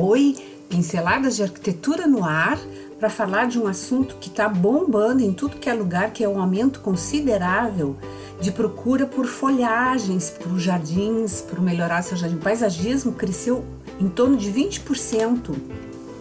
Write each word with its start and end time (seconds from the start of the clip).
Oi, 0.00 0.36
pinceladas 0.68 1.34
de 1.34 1.42
arquitetura 1.42 2.06
no 2.06 2.24
ar 2.24 2.56
para 3.00 3.10
falar 3.10 3.48
de 3.48 3.58
um 3.58 3.66
assunto 3.66 4.14
que 4.20 4.28
está 4.28 4.48
bombando 4.48 5.24
em 5.24 5.32
tudo 5.32 5.56
que 5.56 5.68
é 5.68 5.74
lugar, 5.74 6.12
que 6.12 6.22
é 6.22 6.28
um 6.28 6.40
aumento 6.40 6.78
considerável 6.78 7.96
de 8.40 8.52
procura 8.52 9.06
por 9.06 9.26
folhagens, 9.26 10.30
por 10.30 10.56
jardins, 10.56 11.40
por 11.40 11.60
melhorar 11.60 12.02
seu 12.02 12.16
jardim. 12.16 12.36
O 12.36 12.38
paisagismo 12.38 13.10
cresceu 13.10 13.64
em 13.98 14.08
torno 14.08 14.36
de 14.36 14.52
20%. 14.52 15.56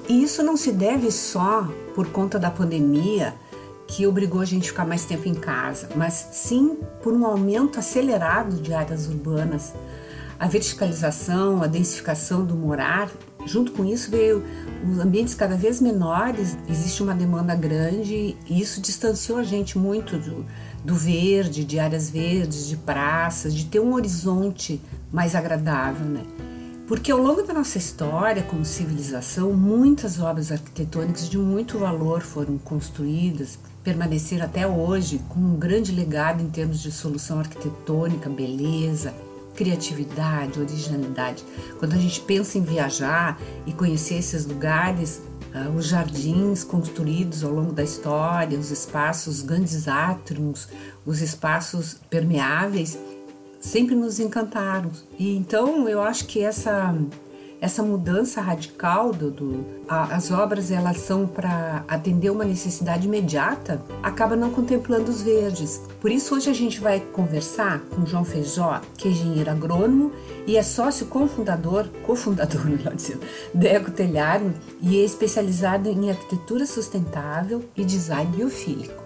E 0.09 0.23
isso 0.23 0.41
não 0.41 0.57
se 0.57 0.71
deve 0.71 1.11
só 1.11 1.71
por 1.93 2.07
conta 2.07 2.39
da 2.39 2.49
pandemia, 2.49 3.35
que 3.85 4.07
obrigou 4.07 4.41
a 4.41 4.45
gente 4.45 4.63
a 4.63 4.71
ficar 4.71 4.87
mais 4.87 5.05
tempo 5.05 5.29
em 5.29 5.35
casa, 5.35 5.87
mas 5.95 6.29
sim 6.31 6.79
por 7.03 7.13
um 7.13 7.27
aumento 7.27 7.77
acelerado 7.77 8.55
de 8.55 8.73
áreas 8.73 9.07
urbanas. 9.07 9.71
A 10.39 10.47
verticalização, 10.47 11.61
a 11.61 11.67
densificação 11.67 12.43
do 12.43 12.55
morar, 12.55 13.11
junto 13.47 13.71
com 13.71 13.85
isso 13.85 14.11
veio 14.11 14.43
os 14.87 14.99
ambientes 14.99 15.33
cada 15.33 15.55
vez 15.55 15.81
menores, 15.81 16.57
existe 16.69 17.01
uma 17.01 17.15
demanda 17.15 17.55
grande 17.55 18.35
e 18.47 18.61
isso 18.61 18.81
distanciou 18.81 19.37
a 19.37 19.43
gente 19.43 19.77
muito 19.77 20.17
do, 20.17 20.45
do 20.83 20.95
verde, 20.95 21.63
de 21.63 21.79
áreas 21.79 22.09
verdes, 22.09 22.67
de 22.67 22.77
praças, 22.77 23.53
de 23.53 23.65
ter 23.65 23.79
um 23.79 23.93
horizonte 23.93 24.81
mais 25.11 25.35
agradável, 25.35 26.05
né? 26.05 26.23
Porque 26.87 27.11
ao 27.11 27.19
longo 27.19 27.43
da 27.43 27.53
nossa 27.53 27.77
história 27.77 28.41
como 28.43 28.63
civilização, 28.63 29.51
muitas 29.51 30.19
obras 30.19 30.53
arquitetônicas 30.53 31.29
de 31.29 31.37
muito 31.37 31.77
valor 31.77 32.21
foram 32.21 32.57
construídas, 32.57 33.59
permaneceram 33.83 34.45
até 34.45 34.65
hoje 34.65 35.19
com 35.27 35.39
um 35.39 35.55
grande 35.57 35.91
legado 35.91 36.41
em 36.41 36.49
termos 36.49 36.79
de 36.79 36.89
solução 36.89 37.39
arquitetônica, 37.39 38.29
beleza, 38.29 39.13
criatividade, 39.57 40.59
originalidade. 40.59 41.43
Quando 41.79 41.93
a 41.93 41.97
gente 41.97 42.21
pensa 42.21 42.57
em 42.57 42.61
viajar 42.61 43.37
e 43.65 43.73
conhecer 43.73 44.15
esses 44.15 44.45
lugares, 44.45 45.21
uh, 45.53 45.75
os 45.75 45.87
jardins 45.87 46.63
construídos 46.63 47.43
ao 47.43 47.51
longo 47.51 47.73
da 47.73 47.83
história, 47.83 48.57
os 48.57 48.69
espaços, 48.69 49.39
os 49.39 49.41
grandes 49.41 49.87
átrios, 49.87 50.69
os 51.05 51.21
espaços 51.21 51.97
permeáveis, 52.09 52.97
sempre 53.59 53.95
nos 53.95 54.19
encantaram. 54.19 54.91
E 55.17 55.35
então 55.35 55.89
eu 55.89 56.01
acho 56.01 56.25
que 56.27 56.39
essa 56.39 56.95
essa 57.59 57.81
mudança 57.81 58.41
radical 58.41 59.11
do, 59.11 59.31
do 59.31 59.65
a, 59.87 60.15
as 60.15 60.31
obras 60.31 60.71
elas 60.71 60.97
são 60.97 61.25
para 61.25 61.83
atender 61.87 62.29
uma 62.29 62.45
necessidade 62.45 63.07
imediata 63.07 63.81
acaba 64.03 64.35
não 64.35 64.51
contemplando 64.51 65.09
os 65.09 65.21
verdes. 65.21 65.81
Por 65.99 66.11
isso 66.11 66.35
hoje 66.35 66.49
a 66.49 66.53
gente 66.53 66.79
vai 66.79 66.99
conversar 66.99 67.79
com 67.93 68.05
João 68.05 68.23
Feijó 68.23 68.81
que 68.97 69.07
é 69.07 69.11
engenheiro 69.11 69.49
agrônomo 69.49 70.11
e 70.45 70.57
é 70.57 70.63
sócio 70.63 71.07
cofundador 71.07 71.87
cofundador 72.03 72.65
melhor 72.69 72.95
dizendo 72.95 73.21
da 73.53 73.67
Eco 73.67 73.91
Telhado 73.91 74.53
e 74.81 74.99
é 74.99 75.03
especializado 75.03 75.89
em 75.89 76.09
arquitetura 76.09 76.65
sustentável 76.65 77.63
e 77.75 77.83
design 77.83 78.35
biofílico. 78.35 79.03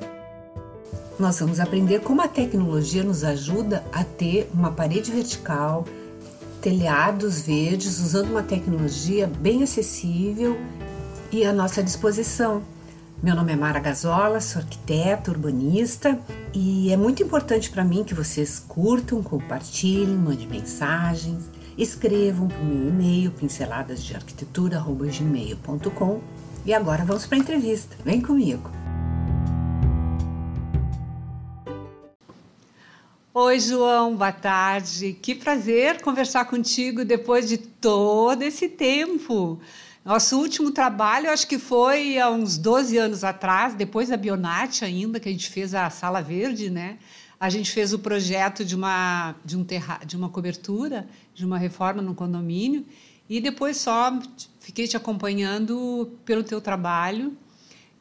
Nós 1.22 1.40
vamos 1.40 1.60
aprender 1.60 2.00
como 2.00 2.22
a 2.22 2.28
tecnologia 2.28 3.04
nos 3.04 3.24
ajuda 3.24 3.84
a 3.94 4.04
ter 4.04 4.50
uma 4.54 4.72
parede 4.72 5.12
vertical, 5.12 5.86
telhados 6.62 7.42
verdes, 7.42 8.00
usando 8.00 8.30
uma 8.30 8.44
tecnologia 8.44 9.28
bem 9.28 9.64
acessível 9.64 10.58
e 11.32 11.44
à 11.44 11.52
nossa 11.52 11.82
disposição. 11.82 12.62
Meu 13.22 13.36
nome 13.36 13.52
é 13.52 13.56
Mara 13.56 13.80
Gazola, 13.80 14.40
sou 14.40 14.62
arquiteta, 14.62 15.32
urbanista 15.32 16.20
e 16.54 16.92
é 16.92 16.98
muito 16.98 17.24
importante 17.24 17.70
para 17.70 17.84
mim 17.84 18.04
que 18.04 18.14
vocês 18.14 18.60
curtam, 18.60 19.22
compartilhem, 19.22 20.16
mandem 20.16 20.48
mensagens, 20.48 21.44
escrevam 21.78 22.48
para 22.48 22.60
o 22.60 22.66
meu 22.66 22.88
e-mail 22.90 23.32
pinceladasdearquitetura.gmail.com 23.32 26.22
e 26.66 26.74
agora 26.74 27.04
vamos 27.04 27.26
para 27.26 27.38
a 27.38 27.42
entrevista. 27.42 27.96
Vem 28.06 28.22
comigo! 28.22 28.81
Oi, 33.34 33.62
João, 33.62 34.18
boa 34.18 34.34
tarde. 34.34 35.14
Que 35.14 35.34
prazer 35.34 36.02
conversar 36.02 36.44
contigo 36.44 37.06
depois 37.06 37.48
de 37.48 37.58
todo 37.58 38.42
esse 38.42 38.68
tempo. 38.68 39.58
Nosso 40.04 40.38
último 40.38 40.70
trabalho, 40.70 41.32
acho 41.32 41.48
que 41.48 41.58
foi 41.58 42.20
há 42.20 42.30
uns 42.30 42.58
12 42.58 42.98
anos 42.98 43.24
atrás, 43.24 43.74
depois 43.74 44.10
da 44.10 44.18
Bionat 44.18 44.84
ainda, 44.84 45.18
que 45.18 45.30
a 45.30 45.32
gente 45.32 45.50
fez 45.50 45.74
a 45.74 45.90
Sala 45.90 46.22
Verde, 46.22 46.70
né? 46.70 46.98
A 47.40 47.50
gente 47.50 47.72
fez 47.72 47.94
o 47.94 48.00
projeto 48.00 48.66
de 48.66 48.76
uma, 48.76 49.34
de 49.46 49.56
um 49.56 49.64
terra, 49.64 50.02
de 50.06 50.18
uma 50.18 50.28
cobertura, 50.28 51.08
de 51.34 51.46
uma 51.46 51.58
reforma 51.58 52.02
no 52.02 52.14
condomínio, 52.14 52.86
e 53.30 53.40
depois 53.40 53.78
só 53.78 54.12
fiquei 54.60 54.90
te 54.90 54.98
acompanhando 54.98 56.18
pelo 56.26 56.44
teu 56.44 56.60
trabalho, 56.60 57.38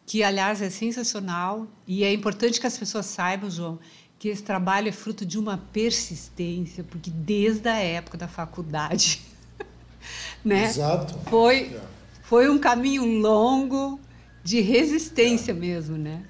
que, 0.05 0.25
aliás, 0.25 0.61
é 0.61 0.69
sensacional, 0.69 1.69
e 1.87 2.03
é 2.03 2.13
importante 2.13 2.61
que 2.61 2.67
as 2.67 2.77
pessoas 2.77 3.07
saibam, 3.07 3.49
João, 3.49 3.79
que 4.21 4.29
esse 4.29 4.43
trabalho 4.43 4.87
é 4.87 4.93
fruto 4.93 5.25
de 5.25 5.39
uma 5.39 5.59
persistência, 5.73 6.85
porque 6.85 7.11
desde 7.11 7.67
a 7.71 7.77
época 7.77 8.19
da 8.19 8.29
faculdade, 8.29 9.23
né? 10.45 10.65
Exato. 10.67 11.19
Foi, 11.31 11.73
é. 11.75 11.81
foi 12.23 12.51
um 12.51 12.59
caminho 12.59 13.03
longo 13.03 13.99
de 14.45 14.61
resistência 14.61 15.53
é. 15.53 15.55
mesmo, 15.55 15.97
né? 15.97 16.23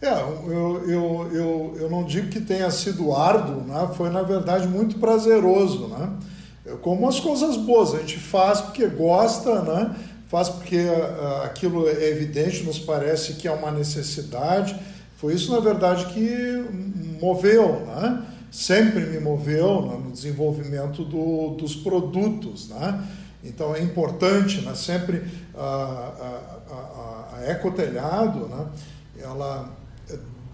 É, 0.00 0.18
eu, 0.18 0.82
eu, 0.88 1.30
eu, 1.30 1.76
eu 1.78 1.90
não 1.90 2.04
digo 2.04 2.30
que 2.30 2.40
tenha 2.40 2.70
sido 2.70 3.14
árduo, 3.14 3.64
né? 3.64 3.90
foi 3.94 4.08
na 4.08 4.22
verdade 4.22 4.66
muito 4.66 4.98
prazeroso. 4.98 5.88
Né? 5.88 6.10
Como 6.80 7.06
as 7.06 7.20
coisas 7.20 7.58
boas, 7.58 7.94
a 7.94 7.98
gente 7.98 8.16
faz 8.18 8.62
porque 8.62 8.86
gosta, 8.86 9.60
né? 9.60 9.94
faz 10.28 10.48
porque 10.48 10.86
uh, 10.86 11.42
aquilo 11.42 11.86
é 11.86 12.08
evidente, 12.08 12.62
nos 12.62 12.78
parece 12.78 13.34
que 13.34 13.46
é 13.46 13.52
uma 13.52 13.70
necessidade 13.70 14.74
foi 15.18 15.34
isso, 15.34 15.50
na 15.52 15.58
verdade, 15.58 16.06
que 16.14 16.64
moveu, 17.20 17.80
né? 17.86 18.24
sempre 18.52 19.00
me 19.00 19.18
moveu 19.18 19.82
né? 19.82 20.00
no 20.04 20.12
desenvolvimento 20.12 21.04
do, 21.04 21.56
dos 21.56 21.74
produtos. 21.74 22.68
Né? 22.68 23.04
Então 23.42 23.74
é 23.74 23.82
importante, 23.82 24.60
né? 24.60 24.76
sempre 24.76 25.24
a, 25.56 25.64
a, 25.64 26.70
a, 26.70 27.38
a 27.38 27.50
Ecotelhado, 27.50 28.46
né? 28.46 28.66
ela 29.20 29.76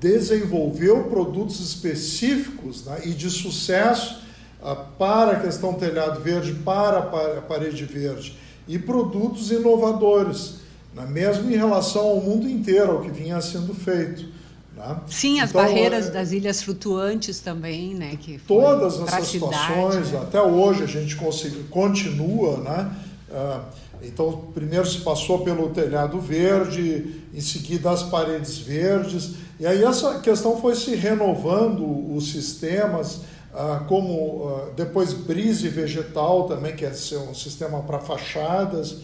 desenvolveu 0.01 1.05
produtos 1.05 1.61
específicos 1.61 2.87
né? 2.87 3.03
e 3.05 3.11
de 3.11 3.29
sucesso 3.29 4.23
uh, 4.63 4.77
para 4.99 5.33
a 5.33 5.41
questão 5.41 5.75
telhado 5.75 6.23
verde, 6.23 6.55
para 6.55 7.01
a 7.01 7.43
parede 7.43 7.85
verde, 7.85 8.39
e 8.67 8.79
produtos 8.79 9.51
inovadores, 9.51 10.61
né? 10.95 11.05
mesmo 11.07 11.51
em 11.51 11.57
relação 11.57 12.01
ao 12.07 12.21
mundo 12.23 12.49
inteiro, 12.49 12.93
ao 12.93 13.03
que 13.03 13.11
vinha 13.11 13.39
sendo 13.43 13.75
feito. 13.75 14.33
Né? 14.77 15.01
Sim, 15.09 15.41
as 15.41 15.51
então, 15.51 15.63
barreiras 15.63 16.09
é, 16.09 16.11
das 16.11 16.33
ilhas 16.33 16.63
flutuantes 16.63 17.41
também, 17.41 17.95
né? 17.95 18.17
Que 18.21 18.39
todas 18.39 19.01
essas 19.01 19.29
situações, 19.29 20.11
né? 20.11 20.19
até 20.21 20.41
hoje 20.43 20.83
a 20.83 20.87
gente 20.87 21.15
consegui, 21.17 21.63
continua, 21.65 22.59
né? 22.59 22.91
Uh, 23.31 23.61
então, 24.03 24.49
primeiro 24.53 24.87
se 24.87 24.99
passou 24.99 25.41
pelo 25.41 25.71
telhado 25.71 26.21
verde, 26.21 27.23
em 27.33 27.41
seguida 27.41 27.91
as 27.91 28.03
paredes 28.03 28.59
verdes, 28.59 29.35
e 29.59 29.67
aí 29.67 29.83
essa 29.83 30.19
questão 30.19 30.61
foi 30.61 30.75
se 30.75 30.95
renovando 30.95 32.15
os 32.15 32.33
sistemas, 32.33 33.21
uh, 33.53 33.85
como 33.87 34.13
uh, 34.13 34.73
depois 34.77 35.13
brise 35.13 35.69
vegetal 35.69 36.49
também, 36.49 36.75
que 36.75 36.85
é 36.85 36.91
um 37.29 37.35
sistema 37.35 37.81
para 37.83 37.99
fachadas, 38.01 38.97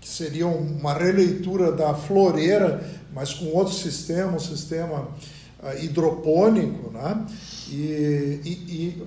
que 0.00 0.08
seria 0.08 0.46
uma 0.46 0.94
releitura 0.94 1.72
da 1.72 1.92
floreira, 1.92 2.88
mas 3.16 3.32
com 3.32 3.46
outro 3.46 3.72
sistema, 3.72 4.36
um 4.36 4.38
sistema 4.38 5.08
uh, 5.62 5.82
hidropônico, 5.82 6.90
né? 6.92 7.24
E, 7.70 8.40
e, 8.44 8.50
e, 8.68 9.02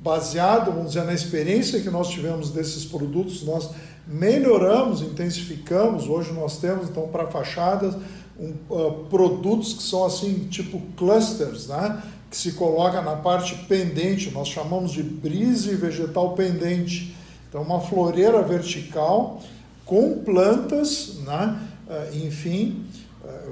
baseado, 0.00 0.70
vamos 0.70 0.92
dizer, 0.92 1.04
na 1.04 1.12
experiência 1.12 1.80
que 1.80 1.90
nós 1.90 2.08
tivemos 2.08 2.52
desses 2.52 2.84
produtos, 2.84 3.42
nós 3.42 3.70
melhoramos, 4.06 5.02
intensificamos. 5.02 6.08
Hoje 6.08 6.32
nós 6.32 6.58
temos, 6.58 6.88
então, 6.88 7.08
para 7.08 7.26
fachadas, 7.26 7.96
um, 8.38 8.54
uh, 8.70 9.04
produtos 9.10 9.74
que 9.74 9.82
são 9.82 10.04
assim, 10.04 10.46
tipo 10.48 10.80
clusters, 10.96 11.66
né? 11.66 12.00
que 12.30 12.36
se 12.36 12.52
coloca 12.52 13.02
na 13.02 13.16
parte 13.16 13.56
pendente, 13.66 14.30
nós 14.30 14.46
chamamos 14.46 14.92
de 14.92 15.02
brise 15.02 15.74
vegetal 15.74 16.34
pendente. 16.34 17.12
Então, 17.48 17.62
uma 17.62 17.80
floreira 17.80 18.40
vertical 18.42 19.42
com 19.84 20.22
plantas, 20.22 21.16
né? 21.24 21.58
Uh, 21.88 22.26
enfim, 22.26 22.84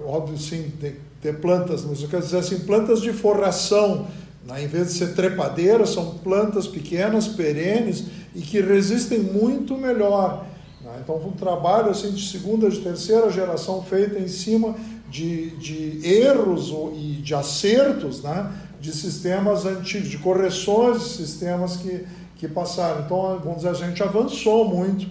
óbvio 0.07 0.39
sim, 0.39 0.73
ter, 1.21 1.41
plantas, 1.41 1.85
mas 1.85 2.01
eu 2.01 2.09
quero 2.09 2.23
dizer 2.23 2.39
assim, 2.39 2.61
plantas 2.61 3.01
de 3.01 3.13
forração, 3.13 4.07
né? 4.47 4.63
em 4.63 4.67
vez 4.69 4.89
de 4.89 4.93
ser 4.99 5.15
trepadeiras, 5.15 5.91
são 5.91 6.19
plantas 6.19 6.67
pequenas, 6.67 7.27
perenes 7.27 8.05
e 8.35 8.41
que 8.41 8.61
resistem 8.61 9.19
muito 9.19 9.77
melhor. 9.77 10.47
Né? 10.85 10.93
Então, 11.03 11.17
um 11.17 11.33
trabalho 11.33 11.91
assim, 11.91 12.13
de 12.13 12.25
segunda, 12.29 12.71
de 12.71 12.79
terceira 12.81 13.29
geração 13.31 13.83
feito 13.83 14.17
em 14.19 14.29
cima 14.29 14.77
de, 15.11 15.51
de 15.57 16.01
erros 16.07 16.73
e 16.95 17.21
de 17.23 17.35
acertos 17.35 18.23
né? 18.23 18.53
de 18.81 18.93
sistemas 18.93 19.65
antigos, 19.65 20.09
de 20.09 20.19
correções 20.19 21.03
de 21.03 21.09
sistemas 21.09 21.77
que, 21.77 22.05
que 22.37 22.47
passaram. 22.47 23.03
Então, 23.05 23.41
vamos 23.43 23.57
dizer, 23.59 23.71
a 23.71 23.75
gente 23.75 24.03
avançou 24.03 24.69
muito 24.69 25.09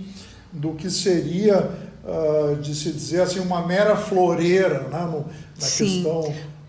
do 0.53 0.71
que 0.71 0.89
seria, 0.89 1.69
uh, 2.05 2.55
de 2.57 2.73
se 2.75 2.91
dizer 2.91 3.21
assim, 3.21 3.39
uma 3.39 3.65
mera 3.65 3.95
floreira 3.97 4.87
né, 4.87 5.05
no, 5.05 5.19
na 5.19 5.25
Sim. 5.57 6.03
questão. 6.03 6.19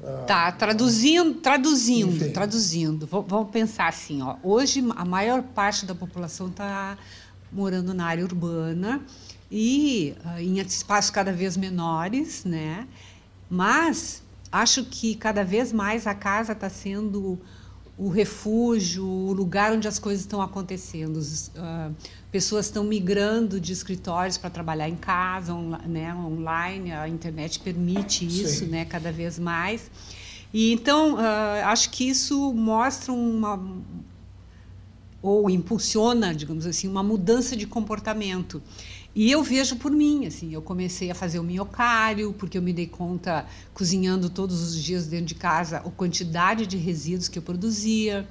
Uh, 0.03 0.25
tá, 0.27 0.51
traduzindo, 0.53 1.35
traduzindo, 1.35 2.17
enfim. 2.17 2.31
traduzindo. 2.31 3.07
Vamos 3.07 3.51
pensar 3.51 3.89
assim, 3.89 4.23
ó. 4.23 4.37
Hoje 4.43 4.85
a 4.97 5.05
maior 5.05 5.43
parte 5.43 5.85
da 5.85 5.95
população 5.95 6.49
está 6.49 6.97
morando 7.53 7.93
na 7.93 8.07
área 8.07 8.25
urbana 8.25 9.01
e 9.51 10.15
uh, 10.25 10.41
em 10.41 10.59
espaços 10.59 11.11
cada 11.11 11.33
vez 11.33 11.57
menores, 11.57 12.45
né? 12.45 12.87
Mas 13.49 14.23
acho 14.51 14.85
que 14.85 15.15
cada 15.15 15.45
vez 15.45 15.73
mais 15.73 16.07
a 16.07 16.15
casa 16.15 16.53
está 16.53 16.69
sendo 16.69 17.39
o 17.99 18.09
refúgio, 18.09 19.07
o 19.07 19.33
lugar 19.33 19.73
onde 19.73 19.89
as 19.89 19.99
coisas 19.99 20.21
estão 20.21 20.43
acontecendo. 20.43 21.17
Uh, 21.19 21.95
pessoas 22.31 22.67
estão 22.67 22.85
migrando 22.85 23.59
de 23.59 23.73
escritórios 23.73 24.37
para 24.37 24.51
trabalhar 24.51 24.89
em 24.89 24.97
casa, 24.97 25.55
on, 25.55 25.79
né, 25.87 26.15
online, 26.15 26.93
a 26.93 27.09
internet 27.09 27.59
permite 27.61 28.27
isso 28.27 28.65
Sim. 28.65 28.67
né, 28.67 28.85
cada 28.85 29.11
vez 29.11 29.39
mais. 29.39 29.91
E 30.53 30.73
então, 30.73 31.15
uh, 31.15 31.65
acho 31.65 31.91
que 31.91 32.09
isso 32.09 32.53
mostra 32.53 33.13
uma. 33.13 33.59
ou 35.23 35.49
impulsiona, 35.49 36.35
digamos 36.35 36.67
assim, 36.67 36.87
uma 36.89 37.03
mudança 37.03 37.57
de 37.57 37.67
comportamento. 37.67 38.63
E 39.17 39.31
eu 39.33 39.43
vejo 39.43 39.77
por 39.77 39.91
mim, 39.91 40.27
assim, 40.27 40.53
eu 40.53 40.61
comecei 40.61 41.11
a 41.11 41.15
fazer 41.15 41.39
o 41.39 41.43
minhocário, 41.43 42.35
porque 42.35 42.59
eu 42.59 42.61
me 42.61 42.71
dei 42.71 42.87
conta, 42.87 43.47
cozinhando 43.73 44.29
todos 44.29 44.61
os 44.61 44.77
dias 44.77 45.07
dentro 45.07 45.25
de 45.25 45.35
casa, 45.35 45.79
a 45.79 45.91
quantidade 45.91 46.67
de 46.67 46.77
resíduos 46.77 47.27
que 47.27 47.39
eu 47.39 47.43
produzia. 47.43 48.29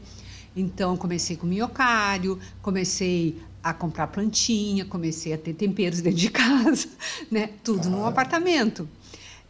Então, 0.56 0.96
comecei 0.96 1.36
com 1.36 1.48
minhocário, 1.48 2.40
comecei 2.62 3.42
a 3.64 3.74
comprar 3.74 4.06
plantinha, 4.06 4.86
comecei 4.86 5.34
a 5.34 5.40
ter 5.40 5.56
temperos 5.56 6.02
dentro 6.02 6.20
de 6.20 6.30
casa, 6.32 6.88
né? 7.32 7.50
Tudo 7.64 7.88
ah. 7.88 7.90
num 7.90 8.06
apartamento. 8.06 8.88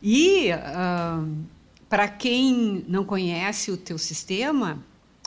E 0.01 0.51
uh, 0.53 1.35
para 1.89 2.07
quem 2.07 2.85
não 2.87 3.03
conhece 3.03 3.71
o 3.71 3.75
teu 3.75 3.97
sistema, 3.97 4.81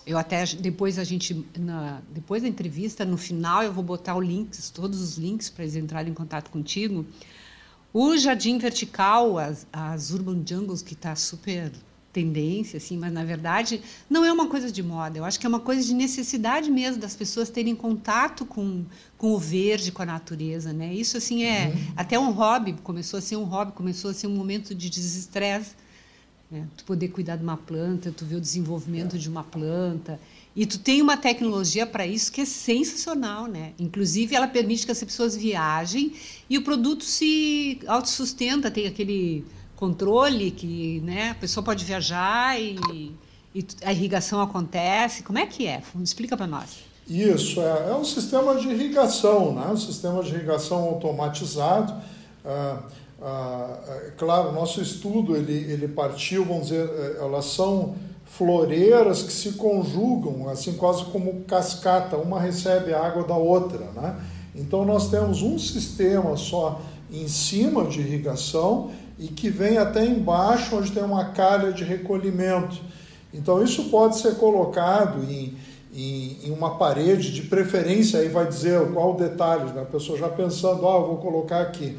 eu 0.08 0.16
até 0.16 0.42
depois 0.46 0.98
a 0.98 1.04
gente 1.04 1.46
na, 1.58 2.00
depois 2.10 2.42
da 2.42 2.48
entrevista 2.48 3.04
no 3.04 3.18
final 3.18 3.62
eu 3.62 3.70
vou 3.70 3.84
botar 3.84 4.14
o 4.14 4.20
links, 4.20 4.70
todos 4.70 5.02
os 5.02 5.18
links 5.18 5.50
para 5.50 5.64
eles 5.64 5.76
entrarem 5.76 6.10
em 6.10 6.14
contato 6.14 6.50
contigo. 6.50 7.04
O 7.92 8.16
jardim 8.16 8.56
vertical, 8.58 9.38
as, 9.38 9.66
as 9.70 10.10
urban 10.10 10.42
jungles 10.46 10.80
que 10.80 10.94
está 10.94 11.14
super 11.14 11.70
tendência, 12.10 12.78
assim, 12.78 12.96
mas 12.96 13.12
na 13.12 13.22
verdade 13.22 13.82
não 14.08 14.24
é 14.24 14.32
uma 14.32 14.48
coisa 14.48 14.72
de 14.72 14.82
moda. 14.82 15.18
Eu 15.18 15.26
acho 15.26 15.38
que 15.38 15.44
é 15.44 15.48
uma 15.48 15.60
coisa 15.60 15.84
de 15.84 15.92
necessidade 15.92 16.70
mesmo 16.70 17.02
das 17.02 17.14
pessoas 17.14 17.50
terem 17.50 17.76
contato 17.76 18.46
com, 18.46 18.86
com 19.18 19.32
o 19.32 19.38
verde, 19.38 19.92
com 19.92 20.00
a 20.00 20.06
natureza, 20.06 20.72
né? 20.72 20.92
Isso 20.94 21.18
assim 21.18 21.44
é 21.44 21.66
uhum. 21.66 21.92
até 21.94 22.18
um 22.18 22.30
hobby. 22.30 22.72
Começou 22.82 23.18
a 23.18 23.20
ser 23.20 23.36
um 23.36 23.44
hobby, 23.44 23.72
começou 23.72 24.10
a 24.10 24.14
ser 24.14 24.26
um 24.26 24.34
momento 24.34 24.74
de 24.74 24.88
desestresse 24.88 25.74
né? 26.50 26.66
Tu 26.76 26.84
poder 26.84 27.08
cuidar 27.08 27.36
de 27.36 27.42
uma 27.42 27.56
planta, 27.56 28.10
tu 28.10 28.24
ver 28.24 28.36
o 28.36 28.40
desenvolvimento 28.40 29.16
é. 29.16 29.18
de 29.18 29.28
uma 29.28 29.44
planta. 29.44 30.18
E 30.56 30.66
tu 30.66 30.78
tem 30.78 31.00
uma 31.00 31.16
tecnologia 31.16 31.86
para 31.86 32.06
isso 32.06 32.32
que 32.32 32.40
é 32.40 32.44
sensacional, 32.44 33.46
né? 33.46 33.72
Inclusive, 33.78 34.34
ela 34.34 34.48
permite 34.48 34.84
que 34.84 34.92
as 34.92 35.02
pessoas 35.02 35.36
viajem 35.36 36.12
e 36.48 36.58
o 36.58 36.62
produto 36.62 37.04
se 37.04 37.78
autossustenta, 37.86 38.70
tem 38.70 38.86
aquele 38.86 39.44
controle 39.76 40.50
que 40.50 41.00
né, 41.04 41.30
a 41.30 41.34
pessoa 41.36 41.62
pode 41.62 41.84
viajar 41.84 42.60
e, 42.60 42.76
e 43.54 43.64
a 43.84 43.92
irrigação 43.92 44.40
acontece. 44.40 45.22
Como 45.22 45.38
é 45.38 45.46
que 45.46 45.66
é? 45.66 45.82
Explica 46.02 46.36
para 46.36 46.48
nós. 46.48 46.88
Isso, 47.08 47.60
é, 47.60 47.90
é, 47.90 47.94
um 47.94 48.04
sistema 48.04 48.56
de 48.56 48.68
irrigação, 48.68 49.54
né? 49.54 49.66
um 49.70 49.76
sistema 49.76 50.22
de 50.22 50.34
irrigação 50.34 50.78
automatizado. 50.78 51.94
Uh, 52.44 52.82
ah, 53.20 53.78
é 54.06 54.12
claro, 54.16 54.52
nosso 54.52 54.80
estudo 54.80 55.36
ele, 55.36 55.52
ele 55.52 55.88
partiu, 55.88 56.44
vamos 56.44 56.68
dizer, 56.68 56.88
é, 56.88 57.16
elas 57.20 57.46
são 57.46 57.96
floreiras 58.24 59.22
que 59.22 59.32
se 59.32 59.52
conjugam, 59.52 60.48
assim 60.48 60.74
quase 60.74 61.04
como 61.06 61.42
cascata, 61.44 62.16
uma 62.16 62.38
recebe 62.38 62.94
a 62.94 63.04
água 63.04 63.24
da 63.24 63.36
outra, 63.36 63.86
né? 63.96 64.20
Então 64.54 64.84
nós 64.84 65.10
temos 65.10 65.42
um 65.42 65.58
sistema 65.58 66.36
só 66.36 66.80
em 67.10 67.26
cima 67.26 67.86
de 67.86 68.00
irrigação 68.00 68.90
e 69.18 69.28
que 69.28 69.50
vem 69.50 69.78
até 69.78 70.04
embaixo 70.04 70.76
onde 70.76 70.92
tem 70.92 71.02
uma 71.02 71.26
calha 71.26 71.72
de 71.72 71.84
recolhimento. 71.84 72.80
Então 73.32 73.62
isso 73.62 73.84
pode 73.84 74.18
ser 74.18 74.36
colocado 74.36 75.24
em, 75.24 75.56
em, 75.92 76.38
em 76.44 76.50
uma 76.50 76.76
parede, 76.76 77.32
de 77.32 77.42
preferência 77.42 78.20
aí 78.20 78.28
vai 78.28 78.46
dizer 78.46 78.92
qual 78.92 79.14
o 79.14 79.16
detalhe, 79.16 79.72
né? 79.72 79.82
a 79.82 79.86
pessoa 79.86 80.18
já 80.18 80.28
pensando, 80.28 80.86
ah, 80.86 80.96
eu 80.96 81.06
vou 81.06 81.16
colocar 81.16 81.60
aqui. 81.60 81.96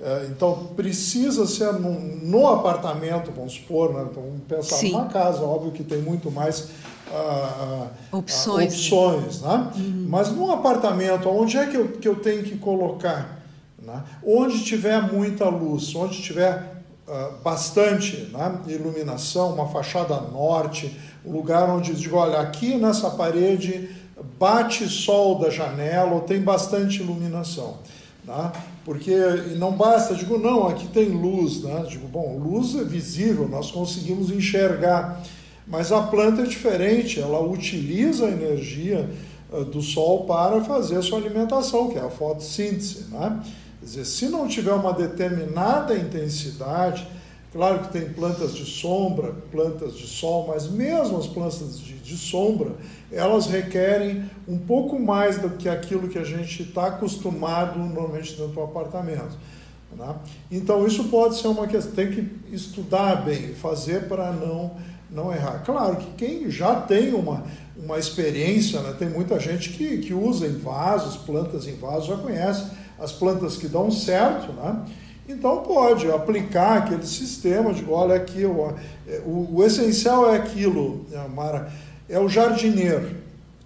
É, 0.00 0.28
então, 0.30 0.68
precisa 0.76 1.44
ser 1.44 1.72
no, 1.72 1.98
no 1.98 2.46
apartamento, 2.46 3.32
vamos 3.34 3.54
supor, 3.54 3.92
né? 3.92 4.06
então, 4.08 4.22
vamos 4.22 4.42
pensar 4.46 4.76
Sim. 4.76 4.92
numa 4.92 5.06
casa, 5.06 5.42
óbvio 5.42 5.72
que 5.72 5.82
tem 5.82 5.98
muito 5.98 6.30
mais 6.30 6.68
uh, 7.10 7.88
opções, 8.12 8.74
uh, 8.74 8.76
opções 8.76 9.42
né? 9.42 9.72
Uhum. 9.74 10.06
mas 10.08 10.30
num 10.30 10.52
apartamento, 10.52 11.28
onde 11.28 11.56
é 11.56 11.66
que 11.66 11.76
eu, 11.76 11.88
que 11.88 12.06
eu 12.06 12.14
tenho 12.14 12.44
que 12.44 12.56
colocar? 12.58 13.42
Né? 13.82 14.00
Onde 14.24 14.64
tiver 14.64 15.02
muita 15.12 15.48
luz, 15.48 15.92
onde 15.96 16.22
tiver 16.22 16.82
uh, 17.08 17.42
bastante 17.42 18.30
né? 18.32 18.56
iluminação, 18.68 19.52
uma 19.52 19.66
fachada 19.66 20.20
norte, 20.20 20.96
um 21.24 21.32
lugar 21.32 21.68
onde 21.68 21.92
digo, 21.94 22.16
olha, 22.16 22.38
aqui 22.38 22.76
nessa 22.76 23.10
parede 23.10 23.90
bate 24.38 24.88
sol 24.88 25.40
da 25.40 25.50
janela 25.50 26.12
ou 26.12 26.20
tem 26.20 26.40
bastante 26.40 27.02
iluminação. 27.02 27.78
Tá? 28.24 28.52
Porque 28.88 29.14
não 29.58 29.72
basta, 29.72 30.14
digo, 30.14 30.38
não, 30.38 30.66
aqui 30.66 30.88
tem 30.88 31.10
luz, 31.10 31.62
né? 31.62 31.84
Digo, 31.86 32.08
bom, 32.08 32.38
luz 32.38 32.74
é 32.74 32.82
visível, 32.82 33.46
nós 33.46 33.70
conseguimos 33.70 34.30
enxergar, 34.30 35.22
mas 35.66 35.92
a 35.92 36.00
planta 36.00 36.40
é 36.40 36.46
diferente, 36.46 37.20
ela 37.20 37.38
utiliza 37.38 38.24
a 38.24 38.30
energia 38.30 39.06
uh, 39.52 39.62
do 39.62 39.82
sol 39.82 40.24
para 40.24 40.64
fazer 40.64 40.96
a 40.96 41.02
sua 41.02 41.18
alimentação, 41.18 41.90
que 41.90 41.98
é 41.98 42.00
a 42.00 42.08
fotossíntese, 42.08 43.10
né? 43.10 43.42
Quer 43.78 43.84
dizer, 43.84 44.04
se 44.06 44.26
não 44.30 44.48
tiver 44.48 44.72
uma 44.72 44.94
determinada 44.94 45.94
intensidade, 45.94 47.06
claro 47.52 47.80
que 47.80 47.92
tem 47.92 48.08
plantas 48.12 48.54
de 48.54 48.64
sombra, 48.64 49.34
plantas 49.50 49.96
de 49.96 50.06
sol, 50.06 50.46
mas 50.48 50.68
mesmo 50.68 51.18
as 51.18 51.26
plantas 51.26 51.78
de, 51.78 51.94
de 51.94 52.16
sombra, 52.16 52.72
elas 53.10 53.46
requerem 53.46 54.24
um 54.46 54.58
pouco 54.58 54.98
mais 54.98 55.38
do 55.38 55.50
que 55.50 55.68
aquilo 55.68 56.08
que 56.08 56.18
a 56.18 56.24
gente 56.24 56.62
está 56.62 56.86
acostumado 56.88 57.78
normalmente 57.78 58.34
dentro 58.34 58.52
do 58.52 58.62
apartamento. 58.62 59.36
Né? 59.96 60.14
Então 60.50 60.86
isso 60.86 61.04
pode 61.04 61.36
ser 61.36 61.48
uma 61.48 61.66
questão, 61.66 61.92
tem 61.92 62.10
que 62.10 62.54
estudar 62.54 63.24
bem, 63.24 63.54
fazer 63.54 64.08
para 64.08 64.32
não, 64.32 64.72
não 65.10 65.32
errar. 65.32 65.62
Claro 65.64 65.96
que 65.96 66.10
quem 66.12 66.50
já 66.50 66.74
tem 66.76 67.14
uma, 67.14 67.44
uma 67.76 67.98
experiência, 67.98 68.80
né? 68.80 68.94
tem 68.98 69.08
muita 69.08 69.40
gente 69.40 69.70
que, 69.70 69.98
que 69.98 70.12
usa 70.12 70.46
em 70.46 70.58
vasos, 70.58 71.16
plantas 71.16 71.66
em 71.66 71.76
vasos, 71.76 72.08
já 72.08 72.16
conhece 72.16 72.70
as 72.98 73.12
plantas 73.12 73.56
que 73.56 73.68
dão 73.68 73.90
certo, 73.90 74.52
né? 74.52 74.84
Então 75.28 75.58
pode 75.58 76.10
aplicar 76.10 76.78
aquele 76.78 77.06
sistema 77.06 77.72
de 77.72 77.84
olha 77.88 78.14
aqui, 78.14 78.44
o, 78.44 78.74
o, 79.26 79.56
o 79.56 79.64
essencial 79.64 80.32
é 80.32 80.36
aquilo, 80.36 81.04
Mara 81.34 81.70
é 82.08 82.18
o 82.18 82.28
jardineiro. 82.28 83.10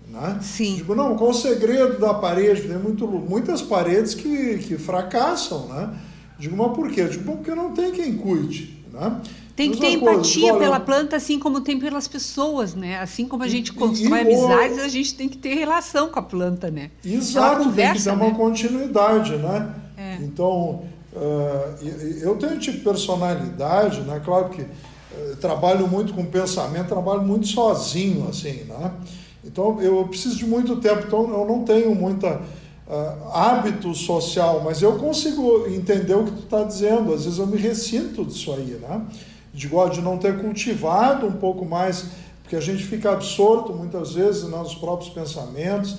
Né? 0.09 0.39
Sim. 0.43 0.77
Digo, 0.77 0.95
não, 0.95 1.17
qual 1.17 1.31
o 1.31 1.35
segredo 1.35 1.99
da 1.99 2.13
parede? 2.13 2.63
Tem 2.63 2.77
muito, 2.77 3.07
muitas 3.07 3.63
paredes 3.63 4.15
que, 4.15 4.59
que 4.59 4.77
fracassam, 4.77 5.69
né? 5.69 5.95
Digo, 6.39 6.55
mas 6.57 6.75
por 6.75 6.91
quê? 6.91 7.05
Digo, 7.05 7.25
porque 7.25 7.55
não 7.55 7.73
tem 7.73 7.93
quem 7.93 8.17
cuide, 8.19 8.77
né? 8.93 9.21
Tem 9.57 9.71
que 9.71 9.79
ter 9.79 9.93
empatia 9.93 10.51
coisa, 10.51 10.59
pela 10.59 10.81
planta, 10.81 11.17
assim 11.17 11.39
como 11.39 11.61
tem 11.61 11.79
pelas 11.79 12.09
pessoas, 12.09 12.75
né? 12.75 12.99
Assim 12.99 13.29
como 13.29 13.43
a 13.43 13.49
gente 13.49 13.73
constrói 13.73 14.19
e, 14.19 14.21
amizades, 14.23 14.79
a 14.79 14.89
gente 14.89 15.15
tem 15.15 15.29
que 15.29 15.37
ter 15.37 15.55
relação 15.55 16.09
com 16.09 16.19
a 16.19 16.23
planta, 16.23 16.71
né? 16.71 16.91
Exato, 17.05 17.65
conversa, 17.65 17.75
tem 17.75 17.93
que 17.93 18.03
ter 18.03 18.17
né? 18.17 18.31
uma 18.31 18.35
continuidade, 18.35 19.37
né? 19.37 19.75
É. 19.97 20.17
Então, 20.23 20.85
uh, 21.15 21.85
eu 22.21 22.37
tenho 22.37 22.59
tipo 22.59 22.79
de 22.79 22.85
personalidade, 22.85 24.01
né? 24.03 24.21
Claro 24.25 24.51
que 24.51 24.67
trabalho 25.41 25.87
muito 25.89 26.15
com 26.15 26.25
pensamento, 26.25 26.89
trabalho 26.89 27.23
muito 27.23 27.47
sozinho, 27.47 28.29
assim, 28.29 28.65
né? 28.65 28.93
Então 29.45 29.81
eu 29.83 30.07
preciso 30.07 30.37
de 30.37 30.47
muito 30.47 30.77
tempo, 30.77 31.05
então 31.07 31.29
eu 31.31 31.45
não 31.45 31.65
tenho 31.65 31.95
muita 31.95 32.37
uh, 32.37 33.29
hábito 33.33 33.93
social, 33.95 34.63
mas 34.65 34.81
eu 34.83 34.97
consigo 34.99 35.67
entender 35.69 36.15
o 36.15 36.25
que 36.25 36.33
tu 36.33 36.45
está 36.45 36.63
dizendo. 36.63 37.13
Às 37.13 37.25
vezes 37.25 37.39
eu 37.39 37.47
me 37.47 37.59
ressinto 37.59 38.25
disso 38.25 38.53
aí, 38.53 38.79
né? 38.81 39.03
De, 39.53 39.69
de 39.69 40.01
não 40.01 40.17
ter 40.17 40.41
cultivado 40.41 41.27
um 41.27 41.33
pouco 41.33 41.65
mais, 41.65 42.07
porque 42.43 42.57
a 42.57 42.61
gente 42.61 42.85
fica 42.85 43.13
absorto 43.13 43.73
muitas 43.73 44.15
vezes 44.15 44.45
nos 44.45 44.75
próprios 44.75 45.11
pensamentos, 45.13 45.97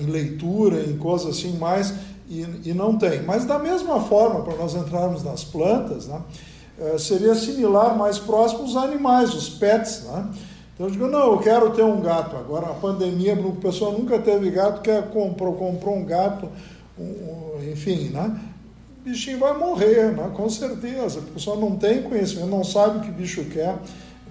em 0.00 0.06
leitura, 0.06 0.84
em 0.84 0.96
coisas 0.96 1.38
assim 1.38 1.56
mais, 1.58 1.92
e, 2.28 2.70
e 2.70 2.74
não 2.74 2.96
tem. 2.96 3.22
Mas 3.22 3.44
da 3.44 3.58
mesma 3.58 4.00
forma, 4.00 4.42
para 4.42 4.56
nós 4.56 4.74
entrarmos 4.74 5.22
nas 5.24 5.44
plantas, 5.44 6.06
né? 6.06 6.20
É, 6.80 6.96
seria 6.96 7.34
similar, 7.34 7.96
mais 7.96 8.18
próximo 8.20 8.62
aos 8.62 8.76
animais, 8.76 9.34
os 9.34 9.48
pets, 9.48 10.04
né? 10.04 10.28
Então 10.74 10.86
eu 10.86 10.92
digo, 10.92 11.08
não, 11.08 11.32
eu 11.32 11.38
quero 11.38 11.70
ter 11.70 11.82
um 11.82 12.00
gato. 12.00 12.36
Agora, 12.36 12.66
a 12.66 12.74
pandemia, 12.74 13.34
a 13.34 13.60
pessoa 13.60 13.90
nunca 13.90 14.18
teve 14.20 14.48
gato, 14.50 14.80
quer 14.80 15.10
comprou, 15.10 15.54
comprou 15.54 15.96
um 15.96 16.04
gato 16.04 16.48
um, 16.98 17.70
enfim, 17.70 18.10
né? 18.10 18.38
O 19.00 19.08
bichinho 19.08 19.38
vai 19.38 19.56
morrer, 19.56 20.12
né? 20.12 20.30
com 20.34 20.48
certeza. 20.48 21.20
A 21.20 21.34
pessoa 21.34 21.56
não 21.56 21.76
tem 21.76 22.02
conhecimento, 22.02 22.48
não 22.48 22.64
sabe 22.64 22.98
o 22.98 23.00
que 23.00 23.10
bicho 23.10 23.44
quer, 23.46 23.76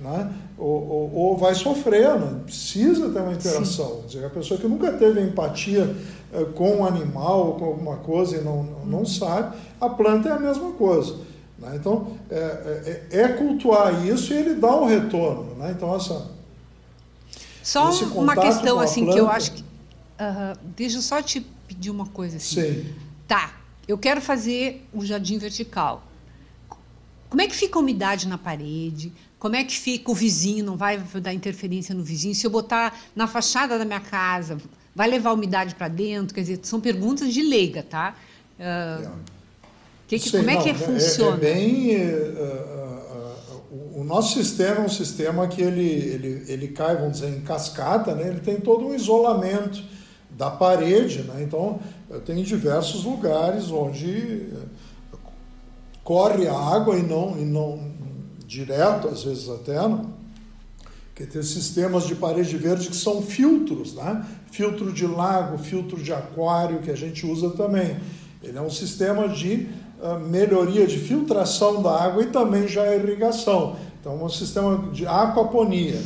né? 0.02 0.34
ou, 0.58 0.90
ou, 0.90 1.16
ou 1.16 1.38
vai 1.38 1.54
sofrer, 1.54 2.20
né? 2.20 2.42
precisa 2.46 3.10
ter 3.10 3.20
uma 3.20 3.34
interação. 3.34 4.04
Dizer, 4.08 4.26
a 4.26 4.30
pessoa 4.30 4.60
que 4.60 4.68
nunca 4.68 4.92
teve 4.94 5.22
empatia 5.22 5.96
eh, 6.34 6.46
com 6.56 6.78
um 6.78 6.86
animal, 6.86 7.56
com 7.56 7.66
alguma 7.66 7.98
coisa 7.98 8.38
e 8.38 8.42
não, 8.42 8.64
não 8.86 9.00
uhum. 9.00 9.06
sabe, 9.06 9.56
a 9.80 9.90
planta 9.90 10.30
é 10.30 10.32
a 10.32 10.40
mesma 10.40 10.72
coisa. 10.72 11.16
Né? 11.60 11.74
Então, 11.76 12.18
é, 12.30 13.06
é, 13.12 13.22
é, 13.22 13.28
cultuar 13.30 14.06
isso 14.06 14.34
e 14.34 14.38
ele 14.38 14.56
dá 14.56 14.76
um 14.76 14.86
retorno. 14.86 15.56
Né? 15.56 15.72
Então, 15.76 15.96
essa. 15.96 16.32
Só 17.64 17.92
uma 18.16 18.36
questão 18.36 18.80
assim 18.80 19.04
planta... 19.04 19.14
que 19.14 19.22
eu 19.22 19.30
acho 19.30 19.52
que. 19.52 19.62
Uh, 19.62 20.58
deixa 20.76 20.98
eu 20.98 21.02
só 21.02 21.22
te 21.22 21.42
pedir 21.68 21.92
uma 21.92 22.08
coisa 22.08 22.38
assim. 22.38 22.62
Sim. 22.62 22.94
Tá, 23.28 23.54
eu 23.88 23.98
quero 23.98 24.22
fazer 24.22 24.88
um 24.94 25.06
jardim 25.06 25.38
vertical. 25.38 26.04
Como 27.30 27.42
é 27.42 27.48
que 27.48 27.56
fica 27.56 27.78
a 27.78 27.82
umidade 27.82 28.28
na 28.28 28.38
parede? 28.38 29.12
Como 29.40 29.56
é 29.56 29.64
que 29.64 29.78
fica 29.78 30.12
o 30.12 30.16
vizinho? 30.16 30.66
Não 30.66 30.76
vai 30.76 30.98
dar 30.98 31.34
interferência 31.34 31.94
no 31.94 32.04
vizinho? 32.04 32.34
Se 32.34 32.46
eu 32.46 32.52
botar 32.52 32.98
na 33.16 33.28
fachada 33.28 33.78
da 33.78 33.86
minha 33.86 34.00
casa, 34.00 34.58
vai 34.96 35.08
levar 35.08 35.34
umidade 35.34 35.76
para 35.76 35.88
dentro? 35.88 36.34
Quer 36.34 36.42
dizer, 36.42 36.60
são 36.64 36.82
perguntas 36.82 37.32
de 37.34 37.44
leiga, 37.44 37.84
tá? 37.84 38.16
Uh, 38.60 39.12
que 40.08 40.18
que, 40.18 40.30
Sei, 40.30 40.40
como 40.40 40.50
é 40.50 40.64
que 40.64 40.70
é, 40.70 40.74
funciona? 40.74 41.46
É, 41.46 41.52
é 41.52 41.54
bem. 41.54 41.98
Uh, 41.98 42.34
uh, 43.94 44.02
o 44.02 44.04
nosso 44.04 44.42
sistema 44.42 44.78
é 44.78 44.86
um 44.86 44.90
sistema 44.90 45.48
que 45.48 45.62
ele, 45.62 45.88
ele, 45.88 46.44
ele 46.48 46.68
cai, 46.70 46.96
vamos 46.96 47.20
dizer, 47.20 47.30
em 47.30 47.42
cascata, 47.42 48.16
né? 48.16 48.28
ele 48.28 48.40
tem 48.40 48.60
todo 48.60 48.88
um 48.88 48.96
isolamento 48.96 49.84
da 50.32 50.50
parede. 50.50 51.24
Né? 51.24 51.44
Então, 51.44 51.80
tem 52.26 52.42
diversos 52.42 53.04
lugares 53.04 53.70
onde 53.70 54.48
corre 56.04 56.48
a 56.48 56.58
água 56.58 56.98
e 56.98 57.04
não, 57.04 57.38
e 57.38 57.44
não 57.44 57.87
direto, 58.48 59.10
às 59.10 59.24
vezes 59.24 59.50
até, 59.50 59.76
não? 59.76 60.16
que 61.14 61.26
tem 61.26 61.44
sistemas 61.44 62.06
de 62.06 62.16
parede 62.16 62.56
verde 62.58 62.90
que 62.90 62.96
são 62.96 63.22
filtros, 63.22 63.94
né? 63.96 64.26
filtro 64.52 64.94
de 64.94 65.06
lago, 65.06 65.58
filtro 65.58 66.02
de 66.02 66.14
aquário, 66.14 66.80
que 66.80 66.90
a 66.90 66.96
gente 66.96 67.26
usa 67.26 67.50
também. 67.52 67.98
Ele 68.42 68.58
é 68.58 68.62
um 68.62 68.70
sistema 68.70 69.28
de 69.28 69.68
melhoria 70.30 70.86
de 70.86 70.98
filtração 70.98 71.82
da 71.82 72.04
água 72.04 72.24
e 72.24 72.28
também 72.28 72.68
já 72.68 72.96
irrigação. 72.96 73.76
Então, 74.00 74.24
um 74.24 74.30
sistema 74.30 74.90
de 74.92 75.08
aquaponia. 75.08 76.00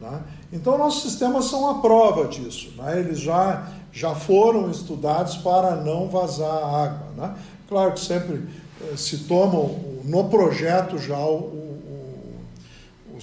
Né? 0.00 0.22
Então, 0.52 0.78
nossos 0.78 1.02
sistemas 1.02 1.46
são 1.46 1.68
a 1.68 1.80
prova 1.80 2.28
disso. 2.28 2.72
Né? 2.76 3.00
Eles 3.00 3.18
já, 3.18 3.68
já 3.92 4.14
foram 4.14 4.70
estudados 4.70 5.36
para 5.38 5.74
não 5.76 6.08
vazar 6.08 6.48
água. 6.48 7.08
Né? 7.16 7.34
Claro 7.68 7.92
que 7.92 8.00
sempre 8.00 8.42
eh, 8.80 8.96
se 8.96 9.18
tomam 9.24 9.78
no 10.04 10.24
projeto 10.28 10.96
já 10.98 11.18
o, 11.18 11.63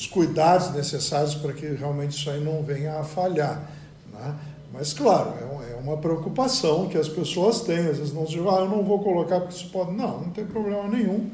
os 0.02 0.08
cuidados 0.08 0.72
necessários 0.72 1.36
para 1.36 1.54
que 1.54 1.68
realmente 1.68 2.18
isso 2.18 2.28
aí 2.28 2.44
não 2.44 2.64
venha 2.64 2.98
a 2.98 3.04
falhar. 3.04 3.70
Né? 4.12 4.36
Mas, 4.74 4.94
claro, 4.94 5.32
é, 5.40 5.74
é, 5.74 5.76
uma 5.76 5.96
preocupação 5.98 6.88
que 6.88 6.98
as 6.98 7.08
pessoas 7.08 7.62
têm. 7.62 7.88
Às 7.88 8.00
vezes 8.00 8.12
não 8.12 8.26
se 8.26 8.38
ah, 8.40 8.62
eu 8.62 8.70
não 8.70 8.84
vou 8.84 8.98
colocar 9.04 9.40
porque 9.42 9.54
isso 9.54 9.70
pode. 9.70 9.92
Não, 9.92 10.22
não 10.22 10.30
tem 10.32 10.44
problema 10.44 10.88
nenhum. 10.88 11.30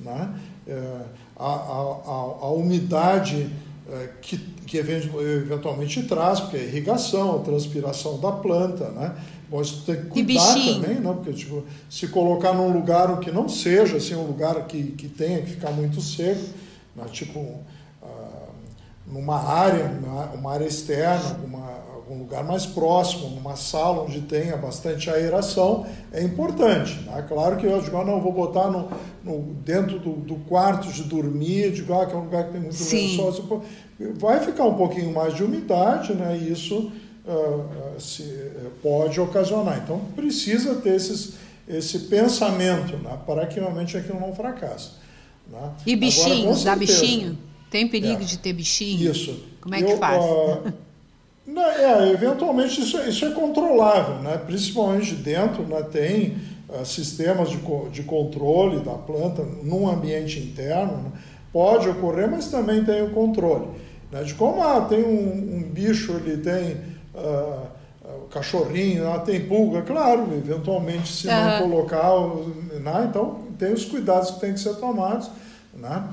Né? 0.00 0.34
É, 0.66 1.00
a, 1.36 1.46
a, 1.46 2.10
a, 2.40 2.50
umidade 2.50 3.48
é, 3.88 4.08
que, 4.20 4.36
que 4.66 4.78
eventualmente 4.78 6.02
traz, 6.02 6.40
porque 6.40 6.56
é 6.56 6.64
irrigação, 6.64 7.36
a 7.36 7.38
transpiração 7.38 8.18
da 8.18 8.32
planta, 8.32 8.88
né? 8.90 9.14
Bom, 9.48 9.62
isso 9.62 9.84
tem 9.86 9.94
que 9.94 10.08
cuidar 10.08 10.54
também, 10.54 10.96
né? 10.96 11.12
porque 11.14 11.32
tipo, 11.32 11.64
se 11.88 12.08
colocar 12.08 12.52
num 12.52 12.70
lugar 12.70 13.18
que 13.20 13.30
não 13.30 13.48
seja 13.48 13.96
assim, 13.96 14.14
um 14.14 14.26
lugar 14.26 14.66
que, 14.66 14.82
que 14.92 15.08
tenha 15.08 15.40
que 15.40 15.52
ficar 15.52 15.70
muito 15.70 16.02
seco, 16.02 16.42
né? 16.94 17.04
tipo 17.10 17.62
numa 19.10 19.42
área, 19.42 19.90
uma 20.34 20.52
área 20.52 20.66
externa, 20.66 21.38
uma 21.44 21.78
algum 22.08 22.20
lugar 22.20 22.42
mais 22.42 22.64
próximo, 22.64 23.28
numa 23.28 23.54
sala 23.54 24.02
onde 24.02 24.22
tenha 24.22 24.56
bastante 24.56 25.10
aeração, 25.10 25.86
é 26.10 26.22
importante. 26.22 26.98
Né? 27.02 27.24
Claro 27.28 27.56
que 27.58 27.66
eu 27.66 27.80
digo, 27.82 27.96
ah, 27.98 28.04
não, 28.04 28.20
vou 28.20 28.32
botar 28.32 28.68
no, 28.70 28.88
no 29.22 29.54
dentro 29.62 29.98
do, 29.98 30.12
do, 30.12 30.36
quarto 30.36 30.90
de 30.90 31.02
dormir, 31.02 31.70
digo, 31.72 31.92
ah, 31.92 32.06
que 32.06 32.14
é 32.14 32.16
um 32.16 32.24
lugar 32.24 32.46
que 32.46 32.52
tem 32.52 32.60
muito 32.62 32.82
lençol. 32.82 33.62
Vai 34.18 34.40
ficar 34.40 34.64
um 34.64 34.74
pouquinho 34.74 35.12
mais 35.12 35.34
de 35.34 35.44
umidade, 35.44 36.14
né? 36.14 36.38
E 36.40 36.52
isso 36.52 36.90
uh, 37.26 38.00
se, 38.00 38.22
uh, 38.22 38.70
pode 38.82 39.20
ocasionar. 39.20 39.78
Então, 39.84 40.00
precisa 40.16 40.76
ter 40.76 40.94
esses, 40.94 41.34
esse 41.68 41.98
pensamento 42.00 42.96
né? 42.96 43.18
para 43.26 43.46
que 43.46 43.60
realmente 43.60 43.96
aquilo 43.96 44.20
não 44.20 44.34
fracasse. 44.34 44.92
Né? 45.50 45.72
E 45.84 45.96
bichinhos, 45.96 46.64
dá 46.64 46.74
bichinho? 46.76 47.36
Tem 47.70 47.86
perigo 47.86 48.22
é. 48.22 48.24
de 48.24 48.38
ter 48.38 48.52
bichinho? 48.52 49.10
Isso. 49.10 49.44
Como 49.60 49.74
é 49.74 49.82
que 49.82 49.92
eu, 49.92 49.98
faz? 49.98 50.24
Uh, 50.24 50.72
é, 51.60 52.10
eventualmente 52.12 52.80
isso, 52.80 52.98
isso 53.00 53.24
é 53.24 53.30
controlável, 53.30 54.16
né? 54.16 54.38
principalmente 54.38 55.14
dentro 55.14 55.62
né, 55.64 55.82
tem 55.82 56.36
uh, 56.68 56.84
sistemas 56.84 57.50
de, 57.50 57.58
de 57.90 58.02
controle 58.02 58.80
da 58.80 58.94
planta 58.94 59.42
num 59.62 59.88
ambiente 59.88 60.38
interno. 60.38 60.96
Né? 60.98 61.12
Pode 61.52 61.88
ocorrer, 61.88 62.30
mas 62.30 62.48
também 62.48 62.84
tem 62.84 63.02
o 63.02 63.10
controle. 63.10 63.68
Né? 64.10 64.22
De 64.22 64.34
como 64.34 64.62
ah, 64.62 64.82
tem 64.82 65.04
um, 65.04 65.56
um 65.56 65.62
bicho, 65.62 66.12
ele 66.12 66.38
tem 66.38 66.76
uh, 67.14 67.66
cachorrinho, 68.30 69.10
ah, 69.10 69.18
tem 69.18 69.46
pulga, 69.46 69.82
claro, 69.82 70.28
eventualmente 70.32 71.12
se 71.12 71.28
uhum. 71.28 71.34
não 71.34 71.58
colocar, 71.58 72.12
né? 72.80 73.06
então 73.08 73.40
tem 73.58 73.72
os 73.72 73.84
cuidados 73.84 74.30
que 74.32 74.40
têm 74.40 74.52
que 74.52 74.60
ser 74.60 74.76
tomados. 74.76 75.30
Né? 75.74 76.04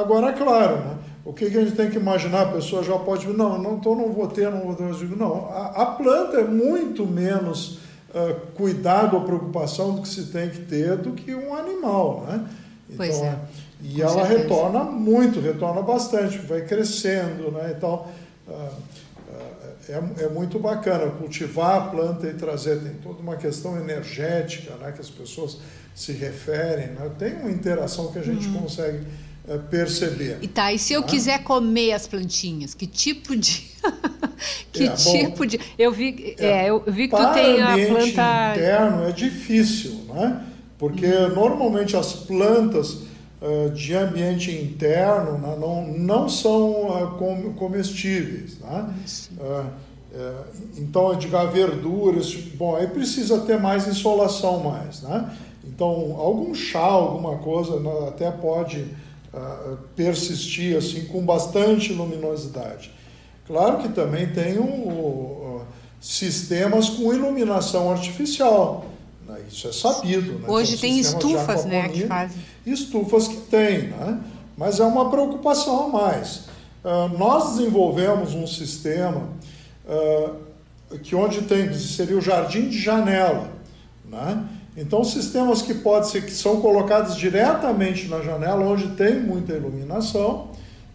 Agora, 0.00 0.28
é 0.28 0.32
claro, 0.32 0.76
né? 0.76 0.96
O 1.24 1.32
que, 1.32 1.50
que, 1.50 1.58
a 1.58 1.64
gente 1.64 1.74
tem 1.74 1.90
que 1.90 1.96
imaginar? 1.96 2.42
A 2.42 2.52
pessoa 2.52 2.84
já 2.84 2.96
pode 2.96 3.22
dizer, 3.22 3.36
não, 3.36 3.60
não, 3.60 3.74
então 3.74 3.96
não 3.96 4.12
vou 4.12 4.28
ter, 4.28 4.48
não 4.48 4.60
vou 4.60 4.74
ter. 4.76 4.84
Eu 4.84 4.94
digo, 4.94 5.16
não, 5.16 5.48
a, 5.50 5.82
a 5.82 5.86
planta 5.86 6.36
é 6.36 6.44
muito 6.44 7.04
menos 7.04 7.78
uh, 8.10 8.34
cuidado 8.54 9.16
ou 9.16 9.24
preocupação 9.24 9.96
do 9.96 10.02
que 10.02 10.08
se 10.08 10.26
tem 10.26 10.48
que 10.48 10.60
ter 10.60 10.96
do 10.96 11.12
que 11.12 11.34
um 11.34 11.52
animal, 11.52 12.24
né? 12.28 12.48
Então, 12.88 12.96
pois 12.96 13.20
é. 13.20 13.38
E 13.82 13.96
Com 13.96 14.02
ela 14.02 14.26
certeza. 14.26 14.38
retorna 14.38 14.84
muito, 14.84 15.40
retorna 15.40 15.82
bastante, 15.82 16.38
vai 16.38 16.60
crescendo, 16.60 17.50
né? 17.50 17.74
Então, 17.76 18.06
uh, 18.46 18.52
é, 19.88 20.24
é 20.24 20.28
muito 20.28 20.60
bacana 20.60 21.10
cultivar 21.10 21.76
a 21.76 21.80
planta 21.88 22.28
e 22.28 22.34
trazer, 22.34 22.80
tem 22.80 22.94
toda 23.02 23.20
uma 23.20 23.36
questão 23.36 23.76
energética, 23.76 24.74
né? 24.76 24.92
Que 24.92 25.00
as 25.00 25.10
pessoas 25.10 25.58
se 25.92 26.12
referem, 26.12 26.88
né? 26.88 27.10
Tem 27.18 27.34
uma 27.34 27.50
interação 27.50 28.12
que 28.12 28.18
a 28.20 28.22
gente 28.22 28.46
uhum. 28.46 28.62
consegue 28.62 28.98
é, 28.98 29.35
perceber. 29.70 30.38
E 30.42 30.48
tá, 30.48 30.72
e 30.72 30.78
se 30.78 30.92
eu 30.92 31.02
né? 31.02 31.06
quiser 31.06 31.42
comer 31.42 31.92
as 31.92 32.06
plantinhas, 32.06 32.74
que 32.74 32.86
tipo 32.86 33.36
de. 33.36 33.70
que 34.72 34.84
é, 34.84 34.90
tipo 34.90 35.38
bom, 35.38 35.46
de. 35.46 35.60
Eu 35.78 35.92
vi, 35.92 36.34
é, 36.38 36.46
é, 36.46 36.70
eu 36.70 36.82
vi 36.86 37.08
que 37.08 37.16
tu 37.16 37.32
tem 37.32 37.62
a 37.62 37.74
planta. 37.74 38.52
interno 38.56 39.08
é 39.08 39.12
difícil, 39.12 40.00
né? 40.08 40.44
Porque 40.78 41.06
hum. 41.06 41.34
normalmente 41.34 41.96
as 41.96 42.12
plantas 42.12 43.02
uh, 43.40 43.70
de 43.72 43.94
ambiente 43.94 44.50
interno 44.50 45.38
né, 45.38 45.56
não, 45.58 45.86
não 45.86 46.28
são 46.28 47.04
uh, 47.04 47.54
comestíveis, 47.56 48.58
né? 48.58 48.94
Uh, 49.38 49.86
então, 50.78 51.14
diga 51.14 51.44
verduras, 51.44 52.28
tipo, 52.28 52.56
bom, 52.56 52.76
aí 52.76 52.86
precisa 52.86 53.38
ter 53.40 53.60
mais 53.60 53.86
insolação 53.86 54.60
mais, 54.60 55.02
né? 55.02 55.30
Então, 55.62 56.16
algum 56.18 56.54
chá, 56.54 56.78
alguma 56.78 57.36
coisa, 57.36 57.78
né, 57.80 58.08
até 58.08 58.30
pode 58.30 58.86
persistir 59.94 60.76
assim 60.76 61.04
com 61.06 61.24
bastante 61.24 61.92
luminosidade. 61.92 62.90
Claro 63.46 63.78
que 63.78 63.88
também 63.88 64.26
tem 64.26 64.58
um, 64.58 65.60
sistemas 66.00 66.88
com 66.88 67.12
iluminação 67.12 67.90
artificial. 67.90 68.86
Né? 69.26 69.40
Isso 69.50 69.68
é 69.68 69.72
sabido. 69.72 70.38
Né? 70.38 70.48
Hoje 70.48 70.76
tem, 70.76 70.92
tem 70.92 71.00
estufas 71.00 71.64
né, 71.64 71.88
que 71.88 72.06
fazem. 72.06 72.38
Estufas 72.64 73.28
que 73.28 73.36
tem, 73.36 73.88
né? 73.88 74.20
mas 74.56 74.80
é 74.80 74.84
uma 74.84 75.10
preocupação 75.10 75.84
a 75.84 75.88
mais. 75.88 76.44
Uh, 76.84 77.16
nós 77.18 77.56
desenvolvemos 77.56 78.34
um 78.34 78.46
sistema 78.46 79.28
uh, 79.84 80.98
que 80.98 81.16
onde 81.16 81.42
tem, 81.42 81.72
seria 81.74 82.16
o 82.16 82.20
jardim 82.20 82.68
de 82.68 82.78
janela. 82.78 83.50
Né? 84.04 84.44
Então, 84.76 85.02
sistemas 85.02 85.62
que 85.62 85.72
pode 85.72 86.08
ser 86.08 86.24
que 86.24 86.30
são 86.30 86.60
colocados 86.60 87.16
diretamente 87.16 88.08
na 88.08 88.20
janela, 88.20 88.64
onde 88.64 88.88
tem 88.88 89.18
muita 89.18 89.54
iluminação, 89.54 90.50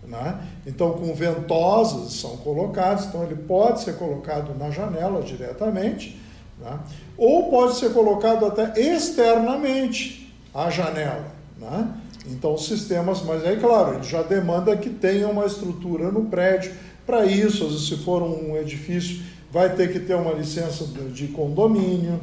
né? 0.08 0.40
então 0.68 0.92
com 0.94 1.14
ventosas 1.16 2.14
são 2.14 2.38
colocados, 2.38 3.06
então 3.06 3.24
ele 3.24 3.36
pode 3.36 3.82
ser 3.82 3.96
colocado 3.96 4.54
na 4.58 4.70
janela 4.70 5.22
diretamente, 5.24 6.20
né? 6.60 6.80
ou 7.18 7.50
pode 7.50 7.76
ser 7.78 7.92
colocado 7.92 8.46
até 8.46 8.80
externamente 8.80 10.32
à 10.54 10.70
janela. 10.70 11.26
Né? 11.58 11.88
Então, 12.28 12.58
sistemas, 12.58 13.24
mas 13.24 13.44
aí, 13.44 13.60
claro, 13.60 13.96
ele 13.96 14.04
já 14.04 14.22
demanda 14.22 14.76
que 14.78 14.90
tenha 14.90 15.28
uma 15.28 15.46
estrutura 15.46 16.12
no 16.12 16.26
prédio. 16.26 16.72
Para 17.06 17.26
isso, 17.26 17.80
se 17.80 17.98
for 18.04 18.22
um 18.22 18.56
edifício, 18.58 19.24
vai 19.52 19.74
ter 19.76 19.92
que 19.92 20.00
ter 20.00 20.16
uma 20.16 20.32
licença 20.34 20.86
de 20.86 21.28
condomínio, 21.30 22.22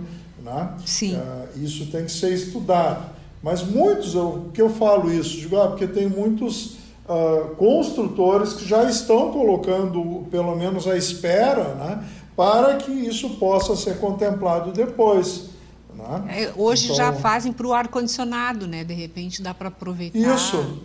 Né? 0.49 0.71
Sim. 0.85 1.17
Uh, 1.17 1.65
isso 1.65 1.87
tem 1.87 2.05
que 2.05 2.13
ser 2.13 2.33
estudado. 2.33 3.11
Mas 3.43 3.63
muitos, 3.63 4.15
o 4.15 4.51
que 4.53 4.61
eu 4.61 4.71
falo 4.71 5.13
isso? 5.13 5.39
Digo, 5.39 5.61
ah, 5.61 5.69
porque 5.69 5.87
tem 5.87 6.09
muitos 6.09 6.77
uh, 7.09 7.55
construtores 7.57 8.55
que 8.55 8.67
já 8.67 8.85
estão 8.85 9.31
colocando, 9.31 10.27
pelo 10.31 10.57
menos 10.57 10.89
à 10.89 10.97
espera, 10.97 11.75
né, 11.75 12.05
para 12.37 12.77
que 12.77 12.91
isso 12.91 13.31
possa 13.37 13.77
ser 13.77 13.99
contemplado 13.99 14.73
depois. 14.73 15.51
Né? 15.95 16.25
É, 16.29 16.53
hoje 16.57 16.85
então, 16.85 16.97
já 16.97 17.13
fazem 17.13 17.53
para 17.53 17.67
o 17.67 17.73
ar-condicionado, 17.73 18.69
né? 18.69 18.85
De 18.85 18.95
repente 18.95 19.43
dá 19.43 19.53
para 19.53 19.69
aproveitar. 19.69 20.19
Isso. 20.19 20.81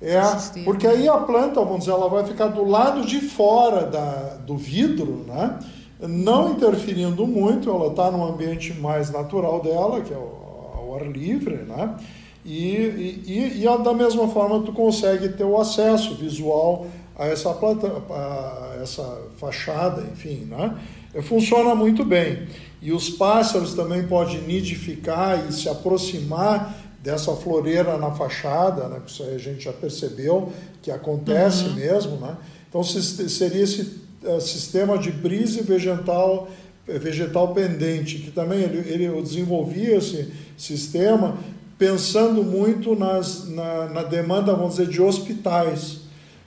É, 0.00 0.20
porque 0.64 0.86
aí 0.86 1.08
a 1.08 1.16
planta, 1.16 1.60
vamos 1.60 1.80
dizer, 1.80 1.90
ela 1.90 2.08
vai 2.08 2.24
ficar 2.24 2.48
do 2.48 2.64
lado 2.64 3.04
de 3.04 3.20
fora 3.20 3.84
da, 3.84 4.36
do 4.46 4.56
vidro, 4.56 5.24
né? 5.26 5.58
Não 6.00 6.52
interferindo 6.52 7.26
muito, 7.26 7.68
ela 7.68 7.88
está 7.88 8.10
no 8.10 8.24
ambiente 8.24 8.72
mais 8.74 9.10
natural 9.10 9.60
dela, 9.60 10.00
que 10.00 10.12
é 10.12 10.16
o, 10.16 10.94
ar 10.94 11.06
livre, 11.06 11.56
né? 11.56 11.96
E, 12.44 13.22
e, 13.26 13.62
e, 13.62 13.84
da 13.84 13.92
mesma 13.92 14.28
forma 14.28 14.62
tu 14.62 14.72
consegue 14.72 15.28
ter 15.30 15.44
o 15.44 15.58
acesso 15.58 16.14
visual 16.14 16.86
a 17.16 17.26
essa, 17.26 17.52
planta, 17.52 17.88
a 18.10 18.78
essa 18.80 19.20
fachada, 19.36 20.02
enfim, 20.12 20.46
né? 20.48 20.74
Funciona 21.22 21.74
muito 21.74 22.04
bem. 22.04 22.46
E 22.80 22.92
os 22.92 23.10
pássaros 23.10 23.74
também 23.74 24.06
podem 24.06 24.40
nidificar 24.42 25.46
e 25.48 25.52
se 25.52 25.68
aproximar 25.68 26.74
dessa 27.02 27.34
floreira 27.34 27.98
na 27.98 28.12
fachada, 28.12 28.88
né? 28.88 29.00
Isso 29.06 29.22
aí 29.24 29.34
a 29.34 29.38
gente 29.38 29.64
já 29.64 29.72
percebeu 29.72 30.52
que 30.80 30.90
acontece 30.90 31.64
uhum. 31.64 31.74
mesmo, 31.74 32.16
né? 32.16 32.36
Então 32.68 32.82
seria 32.84 33.62
esse 33.62 34.07
sistema 34.40 34.98
de 34.98 35.10
brise 35.10 35.62
vegetal 35.62 36.48
vegetal 36.86 37.52
pendente, 37.52 38.18
que 38.18 38.30
também 38.30 38.62
ele, 38.62 38.78
ele 38.90 39.22
desenvolvia 39.22 39.96
esse 39.96 40.32
sistema 40.56 41.36
pensando 41.78 42.42
muito 42.42 42.96
nas, 42.96 43.46
na, 43.48 43.86
na 43.88 44.02
demanda, 44.02 44.54
vamos 44.54 44.76
dizer, 44.76 44.88
de 44.88 45.00
hospitais, 45.00 45.98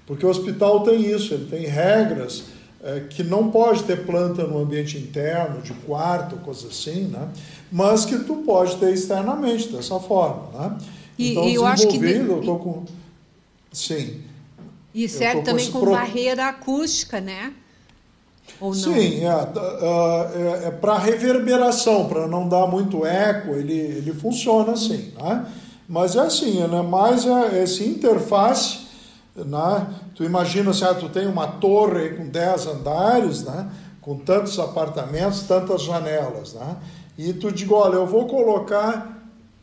porque 0.06 0.26
o 0.26 0.30
hospital 0.30 0.84
tem 0.84 1.10
isso, 1.10 1.34
ele 1.34 1.46
tem 1.46 1.66
regras 1.68 2.46
é, 2.84 3.02
que 3.10 3.24
não 3.24 3.50
pode 3.50 3.84
ter 3.84 4.06
planta 4.06 4.44
no 4.46 4.60
ambiente 4.60 4.98
interno, 4.98 5.62
de 5.62 5.74
quarto, 5.74 6.36
coisa 6.38 6.68
assim, 6.68 7.04
né? 7.04 7.30
mas 7.72 8.04
que 8.04 8.18
tu 8.20 8.38
pode 8.38 8.76
ter 8.78 8.92
externamente, 8.92 9.70
dessa 9.70 10.00
forma. 10.00 10.50
Né? 10.54 10.78
E, 11.18 11.32
então, 11.32 11.48
e 11.48 11.54
eu 11.54 11.66
acho 11.66 11.88
que. 11.88 11.98
De... 12.00 12.14
Eu 12.16 12.40
estou 12.40 12.60
com. 12.60 12.84
Sim. 13.72 14.22
E 14.94 15.08
serve 15.08 15.44
também 15.44 15.68
com, 15.68 15.80
com 15.80 15.86
pro... 15.86 15.92
barreira 15.92 16.50
acústica, 16.50 17.22
né? 17.22 17.54
Ou 18.60 18.70
não? 18.70 18.76
Sim, 18.76 19.26
é, 19.26 19.28
é, 19.30 20.68
é 20.68 20.72
para 20.72 20.98
reverberação, 20.98 22.08
para 22.08 22.28
não 22.28 22.48
dar 22.48 22.68
muito 22.68 23.06
eco, 23.06 23.52
ele, 23.52 23.74
ele 23.74 24.14
funciona 24.14 24.74
assim. 24.74 25.14
Né? 25.20 25.46
Mas 25.88 26.16
é 26.16 26.22
assim, 26.22 26.60
né? 26.68 26.82
mais 26.82 27.26
é, 27.26 27.64
esse 27.64 27.84
interface 27.84 28.92
né? 29.36 29.88
Tu 30.16 30.24
imagina 30.24 30.72
assim, 30.72 30.84
ah, 30.84 30.94
tu 30.94 31.10
tem 31.10 31.28
uma 31.28 31.48
torre 31.48 32.10
com 32.10 32.28
10 32.28 32.68
andares, 32.68 33.44
né? 33.44 33.70
com 34.02 34.18
tantos 34.18 34.60
apartamentos, 34.60 35.44
tantas 35.44 35.84
janelas. 35.84 36.54
Né? 36.54 36.76
E 37.18 37.34
tu 37.34 37.52
diga, 37.52 37.76
olha, 37.76 37.96
eu 37.96 38.08
vou 38.08 38.26
colocar 38.26 39.20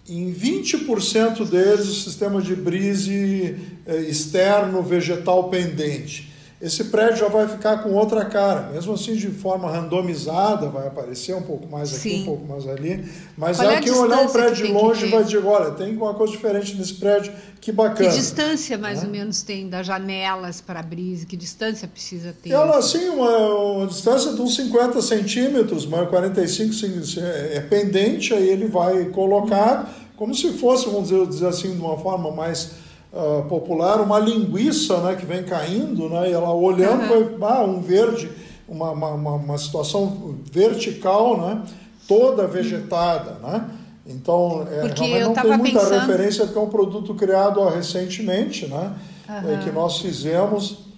em 0.09 0.33
20% 0.33 1.45
deles 1.47 1.89
o 1.89 1.95
sistema 1.95 2.41
de 2.41 2.57
brise 2.57 3.57
eh, 3.87 3.97
externo 4.03 4.83
vegetal 4.83 5.51
pendente 5.51 6.33
esse 6.61 6.85
prédio 6.85 7.19
já 7.19 7.29
vai 7.29 7.47
ficar 7.47 7.85
com 7.85 7.91
outra 7.91 8.25
cara, 8.25 8.71
mesmo 8.73 8.93
assim 8.93 9.15
de 9.15 9.29
forma 9.29 9.71
randomizada, 9.71 10.69
vai 10.69 10.89
aparecer 10.89 11.35
um 11.37 11.43
pouco 11.43 11.69
mais 11.71 11.91
aqui, 11.91 12.11
Sim. 12.11 12.23
um 12.23 12.25
pouco 12.25 12.47
mais 12.47 12.67
ali, 12.67 13.09
mas 13.37 13.59
Qual 13.59 13.71
é, 13.71 13.77
é 13.77 13.81
quem 13.81 13.93
olhar 13.93 14.27
o 14.27 14.29
prédio 14.29 14.67
de 14.67 14.73
longe 14.73 15.07
vai 15.07 15.23
dizer, 15.23 15.45
olha, 15.45 15.71
tem 15.71 15.97
uma 15.97 16.15
coisa 16.15 16.33
diferente 16.33 16.75
nesse 16.75 16.95
prédio, 16.95 17.33
que 17.61 17.71
bacana. 17.71 18.11
Que 18.11 18.17
distância 18.17 18.77
mais 18.77 19.05
ou 19.05 19.09
menos 19.09 19.43
tem 19.43 19.69
das 19.69 19.87
janelas 19.87 20.61
para 20.61 20.81
a 20.81 20.83
brisa, 20.83 21.27
que 21.27 21.37
distância 21.37 21.87
precisa 21.87 22.35
ter? 22.43 22.51
Ela, 22.51 22.79
assim, 22.79 23.09
uma, 23.09 23.39
uma 23.77 23.87
distância 23.87 24.33
de 24.33 24.41
uns 24.41 24.57
50 24.57 25.01
centímetros, 25.01 25.87
mas 25.87 26.09
45 26.09 26.75
é 27.21 27.61
pendente, 27.61 28.35
aí 28.35 28.49
ele 28.49 28.67
vai 28.67 29.05
colocar 29.11 29.95
como 30.17 30.35
se 30.35 30.53
fosse, 30.55 30.87
vamos 30.87 31.09
dizer 31.29 31.47
assim, 31.47 31.73
de 31.73 31.81
uma 31.81 31.97
forma 31.97 32.33
mais 32.33 32.73
uh, 33.13 33.43
popular, 33.49 34.01
uma 34.01 34.19
linguiça 34.19 35.01
né, 35.03 35.17
que 35.17 35.27
vem 35.27 35.43
caindo, 35.43 36.09
né, 36.09 36.31
e 36.31 36.33
ela 36.33 36.53
olhando, 36.53 37.13
uhum. 37.13 37.39
vai, 37.39 37.59
ah, 37.59 37.65
um 37.65 37.81
verde, 37.81 38.31
uma, 38.69 38.91
uma, 38.91 39.35
uma, 39.35 39.59
situação 39.59 40.37
vertical, 40.51 41.41
né, 41.41 41.63
toda 42.07 42.47
vegetada. 42.47 43.39
Né? 43.43 43.71
Então, 44.07 44.67
é, 44.71 44.87
realmente 44.87 45.21
não 45.21 45.35
tem 45.35 45.59
muita 45.59 45.81
pensando... 45.81 46.01
referência, 46.01 46.45
porque 46.45 46.59
é 46.59 46.63
um 46.63 46.69
produto 46.69 47.15
criado 47.15 47.67
recentemente, 47.69 48.67
né, 48.67 48.95
uhum. 49.29 49.55
é, 49.55 49.65
que 49.65 49.71
nós 49.71 49.99
fizemos 49.99 50.89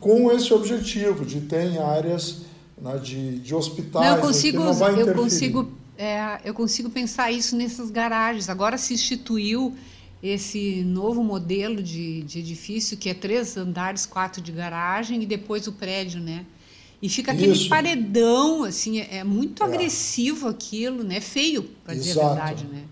com 0.00 0.30
esse 0.30 0.52
objetivo 0.54 1.24
de 1.24 1.40
ter 1.40 1.64
em 1.72 1.78
áreas 1.78 2.42
né, 2.80 2.98
de, 2.98 3.38
de 3.38 3.54
hospitais. 3.54 4.04
Não, 4.04 4.16
eu 4.16 4.22
consigo, 4.22 4.62
não 4.62 4.72
vai 4.72 5.00
eu 5.00 5.14
consigo, 5.14 5.72
é, 5.98 6.38
eu 6.44 6.54
consigo 6.54 6.90
pensar 6.90 7.30
isso 7.30 7.56
nessas 7.56 7.90
garagens. 7.90 8.48
Agora 8.48 8.78
se 8.78 8.94
instituiu 8.94 9.74
esse 10.22 10.82
novo 10.84 11.24
modelo 11.24 11.82
de, 11.82 12.22
de 12.22 12.38
edifício, 12.38 12.96
que 12.96 13.08
é 13.10 13.14
três 13.14 13.56
andares, 13.56 14.06
quatro 14.06 14.40
de 14.40 14.52
garagem 14.52 15.22
e 15.22 15.26
depois 15.26 15.66
o 15.66 15.72
prédio, 15.72 16.20
né? 16.20 16.46
E 17.02 17.08
fica 17.08 17.32
aquele 17.32 17.52
Isso. 17.52 17.68
paredão, 17.68 18.62
assim, 18.62 19.00
é, 19.00 19.16
é 19.16 19.24
muito 19.24 19.64
é. 19.64 19.66
agressivo 19.66 20.46
aquilo, 20.46 21.02
né? 21.02 21.16
É 21.16 21.20
feio, 21.20 21.64
para 21.84 21.94
dizer 21.94 22.20
a 22.20 22.28
verdade, 22.28 22.64
né? 22.70 22.84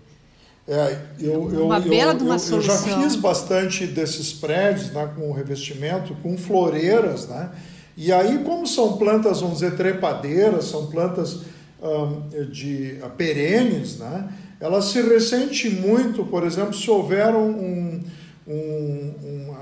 É, 0.67 1.01
eu, 1.19 1.43
uma 1.43 1.77
eu, 1.77 1.89
bela 1.89 2.11
eu, 2.11 2.17
de 2.17 2.23
uma 2.23 2.35
eu, 2.35 2.39
solução. 2.39 2.75
eu 2.75 2.81
já 2.81 3.01
fiz 3.01 3.15
bastante 3.15 3.87
desses 3.87 4.33
prédios 4.33 4.91
né, 4.91 5.09
com 5.15 5.31
revestimento, 5.31 6.13
com 6.21 6.37
floreiras, 6.37 7.27
né? 7.27 7.51
E 7.95 8.11
aí, 8.11 8.43
como 8.43 8.67
são 8.67 8.97
plantas, 8.97 9.39
vamos 9.41 9.59
dizer, 9.59 9.75
trepadeiras, 9.75 10.65
são 10.65 10.87
plantas 10.87 11.39
um, 11.81 12.45
de 12.49 12.99
perenes, 13.17 13.97
né? 13.97 14.29
Ela 14.61 14.81
se 14.81 15.01
ressente 15.01 15.69
muito, 15.69 16.23
por 16.23 16.43
exemplo, 16.43 16.73
se 16.73 16.89
houver 16.89 17.35
um, 17.35 17.49
um, 17.49 18.03
um, 18.47 19.53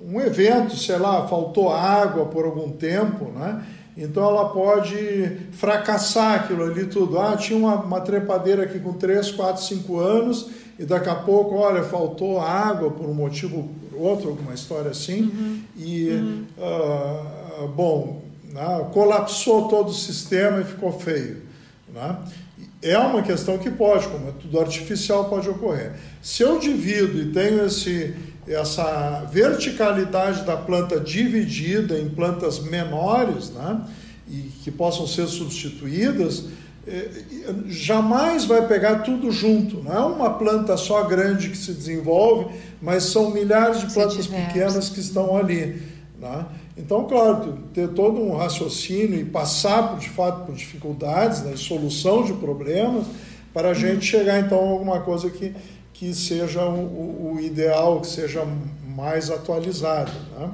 um 0.00 0.20
evento, 0.20 0.76
sei 0.76 0.96
lá, 0.96 1.26
faltou 1.26 1.70
água 1.72 2.26
por 2.26 2.44
algum 2.44 2.70
tempo, 2.70 3.26
né? 3.32 3.66
Então 3.96 4.22
ela 4.22 4.50
pode 4.50 5.38
fracassar 5.50 6.36
aquilo 6.36 6.62
ali 6.62 6.86
tudo. 6.86 7.18
Ah, 7.18 7.36
tinha 7.36 7.58
uma, 7.58 7.74
uma 7.82 8.00
trepadeira 8.00 8.62
aqui 8.62 8.78
com 8.78 8.92
3, 8.92 9.32
4, 9.32 9.60
5 9.60 9.98
anos 9.98 10.48
e 10.78 10.84
daqui 10.84 11.08
a 11.08 11.16
pouco, 11.16 11.56
olha, 11.56 11.82
faltou 11.82 12.40
água 12.40 12.92
por 12.92 13.08
um 13.08 13.14
motivo 13.14 13.68
ou 13.92 14.00
outro, 14.00 14.28
alguma 14.28 14.54
história 14.54 14.92
assim. 14.92 15.22
Uhum. 15.22 15.60
E, 15.76 16.10
uhum. 16.10 16.44
Uh, 16.56 17.66
bom, 17.66 18.22
né, 18.52 18.86
colapsou 18.92 19.66
todo 19.66 19.88
o 19.88 19.94
sistema 19.94 20.60
e 20.60 20.64
ficou 20.64 20.92
feio. 20.92 21.42
Né? 21.92 22.16
É 22.80 22.98
uma 22.98 23.22
questão 23.22 23.58
que 23.58 23.70
pode, 23.70 24.06
como 24.08 24.28
é 24.28 24.32
tudo 24.32 24.60
artificial, 24.60 25.28
pode 25.28 25.48
ocorrer. 25.48 25.92
Se 26.22 26.42
eu 26.42 26.58
divido 26.58 27.20
e 27.20 27.32
tenho 27.32 27.64
esse, 27.66 28.14
essa 28.46 29.28
verticalidade 29.32 30.44
da 30.44 30.56
planta 30.56 31.00
dividida 31.00 31.98
em 31.98 32.08
plantas 32.08 32.60
menores, 32.60 33.50
né, 33.50 33.80
e 34.30 34.50
que 34.62 34.70
possam 34.70 35.06
ser 35.06 35.26
substituídas, 35.26 36.44
é, 36.86 37.08
jamais 37.66 38.44
vai 38.44 38.66
pegar 38.66 39.00
tudo 39.00 39.30
junto. 39.30 39.82
Não 39.82 39.92
é 39.92 40.00
uma 40.00 40.30
planta 40.30 40.76
só 40.76 41.02
grande 41.04 41.50
que 41.50 41.56
se 41.56 41.72
desenvolve, 41.72 42.54
mas 42.80 43.04
são 43.04 43.30
milhares 43.30 43.80
de 43.80 43.92
plantas 43.92 44.26
pequenas 44.26 44.88
que 44.88 45.00
estão 45.00 45.36
ali. 45.36 45.82
Né? 46.18 46.46
Então, 46.78 47.04
claro, 47.04 47.58
ter 47.74 47.88
todo 47.88 48.20
um 48.20 48.36
raciocínio 48.36 49.18
e 49.18 49.24
passar, 49.24 49.90
por, 49.90 49.98
de 49.98 50.08
fato, 50.08 50.46
por 50.46 50.54
dificuldades, 50.54 51.42
né, 51.42 51.56
solução 51.56 52.22
de 52.22 52.32
problemas, 52.34 53.04
para 53.52 53.70
a 53.70 53.74
gente 53.74 54.06
chegar, 54.06 54.38
então, 54.38 54.58
a 54.58 54.70
alguma 54.70 55.00
coisa 55.00 55.28
que, 55.28 55.52
que 55.92 56.14
seja 56.14 56.64
o, 56.64 57.34
o 57.34 57.40
ideal, 57.40 58.00
que 58.00 58.06
seja 58.06 58.46
mais 58.86 59.28
atualizado. 59.28 60.12
Né? 60.38 60.50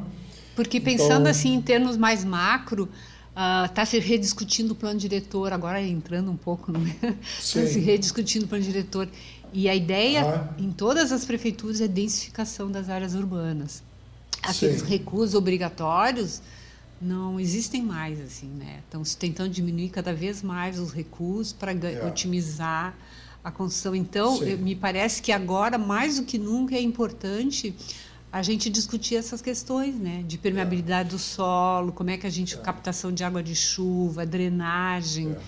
Porque 0.57 0.81
pensando 0.81 1.21
então, 1.21 1.31
assim 1.31 1.55
em 1.55 1.61
termos 1.61 1.99
mais 1.99 2.25
macro, 2.25 2.89
está 3.67 3.83
uh, 3.83 3.87
se 3.87 3.99
rediscutindo 3.99 4.73
o 4.73 4.77
plano 4.77 4.99
diretor, 4.99 5.53
agora 5.53 5.83
entrando 5.83 6.31
um 6.31 6.37
pouco, 6.37 6.73
está 7.39 7.67
se 7.67 7.81
rediscutindo 7.81 8.47
o 8.47 8.49
plano 8.49 8.65
diretor. 8.65 9.09
E 9.53 9.69
a 9.69 9.75
ideia 9.75 10.25
ah. 10.25 10.55
em 10.59 10.73
todas 10.73 11.13
as 11.13 11.25
prefeituras 11.25 11.81
é 11.81 11.87
densificação 11.87 12.71
das 12.71 12.89
áreas 12.89 13.15
urbanas 13.15 13.83
aqueles 14.47 14.81
Sim. 14.81 14.87
recursos 14.87 15.35
obrigatórios 15.35 16.41
não 17.01 17.39
existem 17.39 17.83
mais 17.83 18.21
assim, 18.21 18.49
né? 18.49 18.81
Estão 18.85 19.03
tentando 19.19 19.51
diminuir 19.51 19.91
cada 19.91 20.13
vez 20.13 20.43
mais 20.43 20.79
os 20.79 20.93
recursos 20.93 21.53
para 21.53 21.73
é. 21.73 22.07
otimizar 22.07 22.95
a 23.43 23.51
construção. 23.51 23.95
Então, 23.95 24.43
eu, 24.43 24.57
me 24.57 24.75
parece 24.75 25.21
que 25.21 25.31
agora 25.31 25.77
mais 25.77 26.19
do 26.19 26.25
que 26.25 26.39
nunca 26.39 26.75
é 26.75 26.81
importante 26.81 27.75
a 28.33 28.43
gente 28.43 28.71
discutir 28.71 29.17
essas 29.17 29.43
questões, 29.43 29.95
né? 29.95 30.25
De 30.27 30.39
permeabilidade 30.39 31.09
é. 31.09 31.13
do 31.13 31.19
solo, 31.19 31.93
como 31.93 32.11
é 32.11 32.17
que 32.17 32.27
a 32.27 32.31
gente 32.31 32.55
é. 32.55 32.59
captação 32.59 33.13
de 33.13 33.23
água 33.23 33.43
de 33.43 33.55
chuva, 33.55 34.25
drenagem. 34.25 35.33
É. 35.33 35.39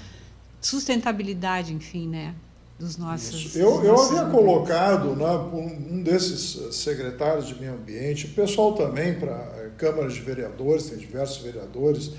sustentabilidade, 0.60 1.72
enfim, 1.72 2.08
né? 2.08 2.34
Dos 2.78 2.98
nossos. 2.98 3.46
Isso. 3.46 3.58
Eu, 3.58 3.82
eu 3.82 3.98
havia 3.98 4.26
colocado 4.26 5.16
né, 5.16 5.30
um 5.52 6.02
desses 6.02 6.60
eh, 6.60 6.72
secretários 6.72 7.48
de 7.48 7.58
meio 7.58 7.72
ambiente, 7.72 8.26
o 8.26 8.28
pessoal 8.30 8.74
também 8.74 9.14
para 9.14 9.32
eh, 9.32 9.70
câmaras 9.78 10.12
de 10.12 10.20
vereadores, 10.20 10.90
tem 10.90 10.98
diversos 10.98 11.38
vereadores 11.38 12.12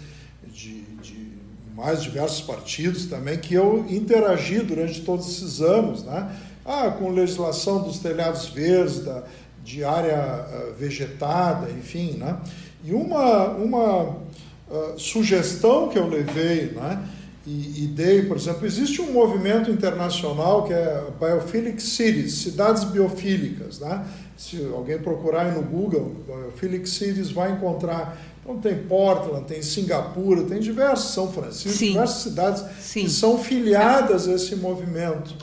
de, 0.48 0.82
de 0.82 1.28
mais 1.76 2.02
diversos 2.02 2.42
partidos 2.42 3.06
também, 3.06 3.38
que 3.38 3.54
eu 3.54 3.86
interagi 3.88 4.60
durante 4.62 5.02
todos 5.02 5.28
esses 5.28 5.62
anos, 5.62 6.04
né? 6.04 6.36
Ah, 6.66 6.90
com 6.90 7.12
legislação 7.12 7.84
dos 7.84 8.00
telhados 8.00 8.48
verdes, 8.48 9.06
da, 9.06 9.24
de 9.64 9.84
área 9.84 10.48
uh, 10.50 10.74
vegetada, 10.74 11.70
enfim, 11.70 12.14
né? 12.14 12.36
E 12.84 12.94
uma, 12.94 13.50
uma 13.50 14.04
uh, 14.04 14.98
sugestão 14.98 15.88
que 15.88 16.00
eu 16.00 16.08
levei, 16.08 16.72
né? 16.72 17.08
E, 17.48 17.86
e, 17.86 17.88
dei, 17.88 18.24
por 18.24 18.36
exemplo, 18.36 18.66
existe 18.66 19.02
um 19.02 19.14
movimento 19.14 19.72
internacional 19.72 20.66
que 20.66 20.74
é 20.74 21.02
Biophilic 21.18 21.82
Cities, 21.82 22.34
cidades 22.34 22.84
biofílicas, 22.84 23.80
né? 23.80 24.06
Se 24.38 24.64
alguém 24.66 25.00
procurar 25.00 25.54
no 25.54 25.62
Google, 25.62 26.14
Biophilic 26.28 26.88
Cities 26.90 27.32
vai 27.32 27.54
encontrar 27.54 28.18
então 28.48 28.60
tem 28.60 28.78
Portland, 28.78 29.46
tem 29.46 29.62
Singapura, 29.62 30.44
tem 30.44 30.60
diversos, 30.60 31.14
São 31.14 31.30
Francisco, 31.30 31.78
Sim. 31.78 31.88
diversas 31.88 32.24
cidades 32.24 32.64
Sim. 32.80 33.02
que 33.02 33.10
são 33.10 33.38
filiadas 33.38 34.26
a 34.26 34.34
esse 34.34 34.56
movimento. 34.56 35.36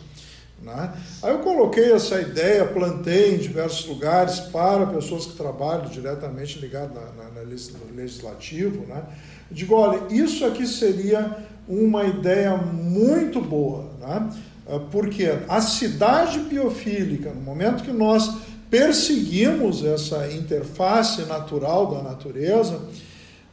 Né? 0.62 0.90
Aí 1.22 1.30
eu 1.30 1.40
coloquei 1.40 1.92
essa 1.92 2.18
ideia, 2.18 2.64
plantei 2.64 3.34
em 3.34 3.38
diversos 3.38 3.86
lugares 3.86 4.40
para 4.40 4.86
pessoas 4.86 5.26
que 5.26 5.36
trabalham 5.36 5.84
diretamente 5.84 6.58
ligadas 6.58 6.94
na, 6.94 7.42
legislativo. 7.94 8.86
Né? 8.86 9.02
digo, 9.50 9.74
olha, 9.74 10.00
isso 10.10 10.46
aqui 10.46 10.66
seria 10.66 11.36
uma 11.68 12.04
ideia 12.04 12.56
muito 12.56 13.40
boa, 13.40 13.90
né? 14.00 14.30
porque 14.90 15.38
a 15.48 15.60
cidade 15.60 16.38
biofílica, 16.40 17.30
no 17.30 17.40
momento 17.40 17.84
que 17.84 17.92
nós 17.92 18.38
perseguimos 18.70 19.84
essa 19.84 20.32
interface 20.32 21.22
natural 21.26 21.86
da 21.86 22.02
natureza, 22.02 22.80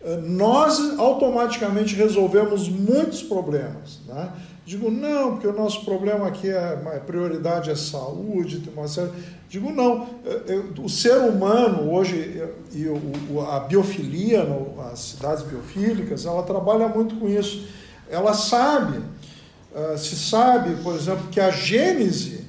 eh, 0.04 0.18
nós 0.18 0.98
automaticamente 0.98 1.96
resolvemos 1.96 2.68
muitos 2.68 3.22
problemas. 3.22 4.00
Né? 4.08 4.32
Digo, 4.66 4.90
não, 4.90 5.34
porque 5.34 5.48
o 5.48 5.54
nosso 5.54 5.86
problema 5.86 6.28
aqui 6.28 6.50
é 6.50 6.58
a 6.58 7.00
prioridade 7.00 7.70
é 7.70 7.76
saúde, 7.76 8.60
tem 8.60 8.74
uma 8.74 8.88
série. 8.88 9.12
Digo, 9.48 9.72
não, 9.72 10.08
eh, 10.26 10.42
eh, 10.48 10.62
o 10.82 10.90
ser 10.90 11.18
humano 11.18 11.92
hoje 11.92 12.42
e 12.74 12.86
a 13.48 13.60
biofilia, 13.60 14.48
as 14.92 15.00
cidades 15.00 15.44
biofílicas, 15.44 16.26
ela 16.26 16.42
trabalha 16.42 16.88
muito 16.88 17.16
com 17.16 17.28
isso. 17.28 17.68
Ela 18.12 18.34
sabe, 18.34 19.02
se 19.98 20.16
sabe, 20.16 20.76
por 20.84 20.96
exemplo, 20.96 21.28
que 21.32 21.40
a 21.40 21.50
gênese 21.50 22.42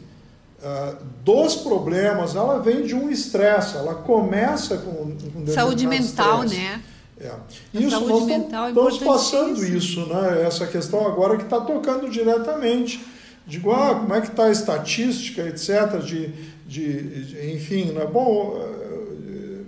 Uh, 0.63 0.97
dos 1.25 1.57
problemas, 1.57 2.37
ela 2.37 2.61
vem 2.61 2.83
de 2.87 2.95
um 2.95 3.11
estresse, 3.11 3.77
ela 3.77 3.97
começa 3.97 4.77
com, 4.77 5.11
com 5.11 5.45
saúde 5.49 5.89
mental, 5.89 6.45
stress. 6.45 6.57
né? 6.57 6.81
É. 7.23 7.33
Isso, 7.75 7.91
saúde 7.91 8.27
mental 8.27 8.69
estamos, 8.69 9.03
é 9.03 9.05
passando 9.05 9.65
isso, 9.65 10.07
né? 10.07 10.43
Essa 10.47 10.67
questão 10.67 11.07
agora 11.07 11.37
que 11.37 11.43
está 11.43 11.61
tocando 11.61 12.09
diretamente. 12.09 13.05
Digo, 13.47 13.73
ah, 13.73 13.95
como 13.95 14.15
é 14.15 14.21
que 14.21 14.29
está 14.29 14.45
a 14.45 14.51
estatística, 14.51 15.43
etc., 15.43 15.99
de, 16.05 16.29
de, 16.67 17.25
de 17.25 17.55
enfim, 17.55 17.87
né? 17.87 18.07
bom, 18.07 18.57
eh, 18.57 19.61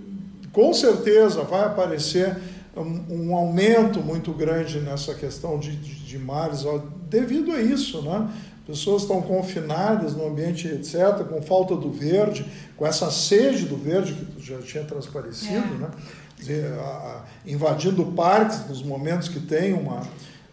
com 0.51 0.73
certeza 0.73 1.41
vai 1.41 1.65
aparecer 1.65 2.37
um, 2.75 3.29
um, 3.29 3.35
aumento 3.35 4.01
muito 4.01 4.31
grande 4.33 4.79
nessa 4.79 5.13
questão 5.13 5.57
de, 5.57 5.75
de, 5.75 6.05
de 6.05 6.19
mares 6.19 6.63
devido 7.09 7.51
a 7.51 7.61
isso, 7.61 8.01
né? 8.01 8.29
pessoas 8.65 9.03
estão 9.03 9.21
confinadas 9.21 10.15
no 10.15 10.27
ambiente, 10.27 10.67
etc., 10.67 11.23
com 11.29 11.41
falta 11.41 11.75
do 11.75 11.91
verde, 11.91 12.45
com 12.75 12.85
essa 12.85 13.11
sede 13.11 13.65
do 13.65 13.77
verde 13.77 14.13
que 14.13 14.43
já 14.43 14.57
tinha 14.59 14.83
transparecido, 14.83 15.75
é. 15.75 15.77
né? 15.77 15.91
Dizer, 16.37 16.73
a, 16.73 16.83
a, 16.83 17.23
invadindo 17.45 18.05
parques 18.07 18.67
nos 18.67 18.83
momentos 18.83 19.29
que 19.29 19.39
tem 19.39 19.73
uma. 19.73 20.01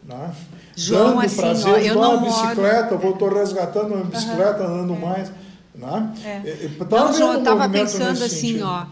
Né? 0.04 0.34
João, 0.76 1.10
Dando 1.10 1.20
assim, 1.26 1.36
prazer, 1.36 1.72
ó, 1.72 1.78
eu 1.78 1.94
não 1.94 2.16
uma 2.18 2.26
bicicleta, 2.26 2.96
vou 2.96 3.12
estou 3.12 3.32
resgatando 3.32 3.94
uma 3.94 4.04
bicicleta, 4.04 4.62
uhum. 4.62 4.74
andando 4.74 4.94
é. 4.94 4.98
mais. 4.98 5.32
Né? 5.74 6.14
É. 6.24 6.70
não, 6.90 7.12
João, 7.12 7.32
eu 7.32 7.38
estava 7.38 7.68
pensando 7.68 8.22
assim, 8.22 8.28
sentido. 8.28 8.66
ó 8.66 8.86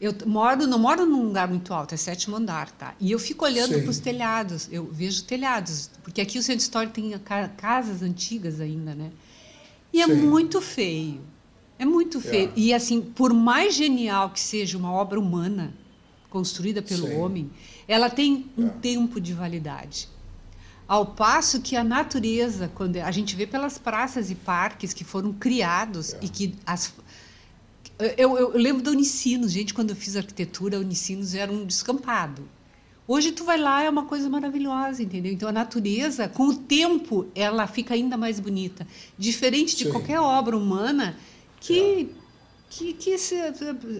eu 0.00 0.14
moro, 0.26 0.66
não 0.66 0.78
moro 0.78 1.06
num 1.06 1.24
lugar 1.24 1.48
muito 1.48 1.72
alto, 1.72 1.94
é 1.94 1.96
sétimo 1.96 2.36
andar, 2.36 2.70
tá? 2.72 2.94
E 3.00 3.10
eu 3.12 3.18
fico 3.18 3.44
olhando 3.44 3.80
para 3.80 3.90
os 3.90 3.98
telhados, 3.98 4.68
eu 4.70 4.84
vejo 4.90 5.22
telhados, 5.24 5.90
porque 6.02 6.20
aqui 6.20 6.38
o 6.38 6.42
centro 6.42 6.62
histórico 6.62 6.94
tem 6.94 7.12
casas 7.56 8.02
antigas 8.02 8.60
ainda, 8.60 8.94
né? 8.94 9.10
E 9.92 10.02
é 10.02 10.06
Sim. 10.06 10.14
muito 10.14 10.60
feio. 10.60 11.20
É 11.78 11.84
muito 11.84 12.20
feio. 12.20 12.48
É. 12.48 12.52
E 12.56 12.74
assim, 12.74 13.00
por 13.00 13.32
mais 13.32 13.74
genial 13.74 14.30
que 14.30 14.40
seja 14.40 14.76
uma 14.76 14.92
obra 14.92 15.18
humana 15.18 15.72
construída 16.28 16.82
pelo 16.82 17.06
Sim. 17.06 17.16
homem, 17.16 17.50
ela 17.86 18.10
tem 18.10 18.50
um 18.58 18.66
é. 18.66 18.70
tempo 18.70 19.20
de 19.20 19.32
validade. 19.32 20.08
Ao 20.86 21.06
passo 21.06 21.62
que 21.62 21.76
a 21.76 21.84
natureza, 21.84 22.70
quando 22.74 22.96
a 22.96 23.10
gente 23.10 23.34
vê 23.36 23.46
pelas 23.46 23.78
praças 23.78 24.30
e 24.30 24.34
parques 24.34 24.92
que 24.92 25.04
foram 25.04 25.32
criados 25.32 26.12
é. 26.12 26.18
e 26.22 26.28
que 26.28 26.54
as, 26.66 26.92
eu, 27.98 28.36
eu, 28.36 28.50
lembro 28.56 28.82
da 28.82 28.90
Unicinos, 28.90 29.52
gente, 29.52 29.72
quando 29.72 29.90
eu 29.90 29.96
fiz 29.96 30.16
arquitetura, 30.16 30.76
a 30.76 30.80
Unicinos 30.80 31.34
era 31.34 31.50
um 31.50 31.64
descampado. 31.64 32.48
Hoje 33.06 33.32
tu 33.32 33.44
vai 33.44 33.58
lá, 33.58 33.82
é 33.82 33.90
uma 33.90 34.06
coisa 34.06 34.28
maravilhosa, 34.28 35.02
entendeu? 35.02 35.32
Então 35.32 35.48
a 35.48 35.52
natureza, 35.52 36.26
com 36.26 36.48
o 36.48 36.56
tempo, 36.56 37.26
ela 37.34 37.66
fica 37.66 37.94
ainda 37.94 38.16
mais 38.16 38.40
bonita. 38.40 38.86
Diferente 39.16 39.76
de 39.76 39.84
Sim. 39.84 39.90
qualquer 39.90 40.18
obra 40.18 40.56
humana 40.56 41.16
que, 41.60 41.78
é. 41.78 42.06
que, 42.70 42.92
que 42.94 43.18
se, 43.18 43.36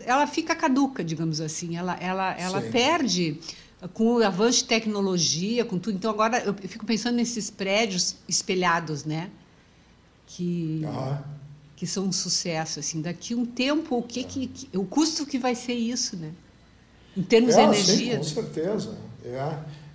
ela 0.06 0.26
fica 0.26 0.56
caduca, 0.56 1.04
digamos 1.04 1.40
assim. 1.40 1.76
Ela, 1.76 1.94
ela, 2.00 2.32
ela 2.32 2.62
perde 2.62 3.38
com 3.92 4.14
o 4.14 4.24
avanço 4.24 4.60
de 4.60 4.64
tecnologia, 4.64 5.64
com 5.66 5.78
tudo. 5.78 5.96
Então 5.96 6.10
agora 6.10 6.38
eu 6.38 6.54
fico 6.54 6.86
pensando 6.86 7.16
nesses 7.16 7.50
prédios 7.50 8.16
espelhados, 8.26 9.04
né? 9.04 9.30
Que. 10.26 10.82
Ah 10.86 11.22
que 11.84 11.90
são 11.90 12.04
um 12.04 12.12
sucesso 12.12 12.80
assim 12.80 13.02
daqui 13.02 13.34
um 13.34 13.44
tempo 13.44 13.98
o 13.98 14.02
que, 14.02 14.24
que, 14.24 14.46
que 14.46 14.78
o 14.78 14.84
custo 14.84 15.26
que 15.26 15.38
vai 15.38 15.54
ser 15.54 15.74
isso 15.74 16.16
né? 16.16 16.30
Em 17.14 17.22
termos 17.22 17.54
é, 17.54 17.58
de 17.58 17.62
energia. 17.62 18.12
sim, 18.12 18.16
com 18.34 18.42
certeza. 18.42 18.90
É 19.22 19.52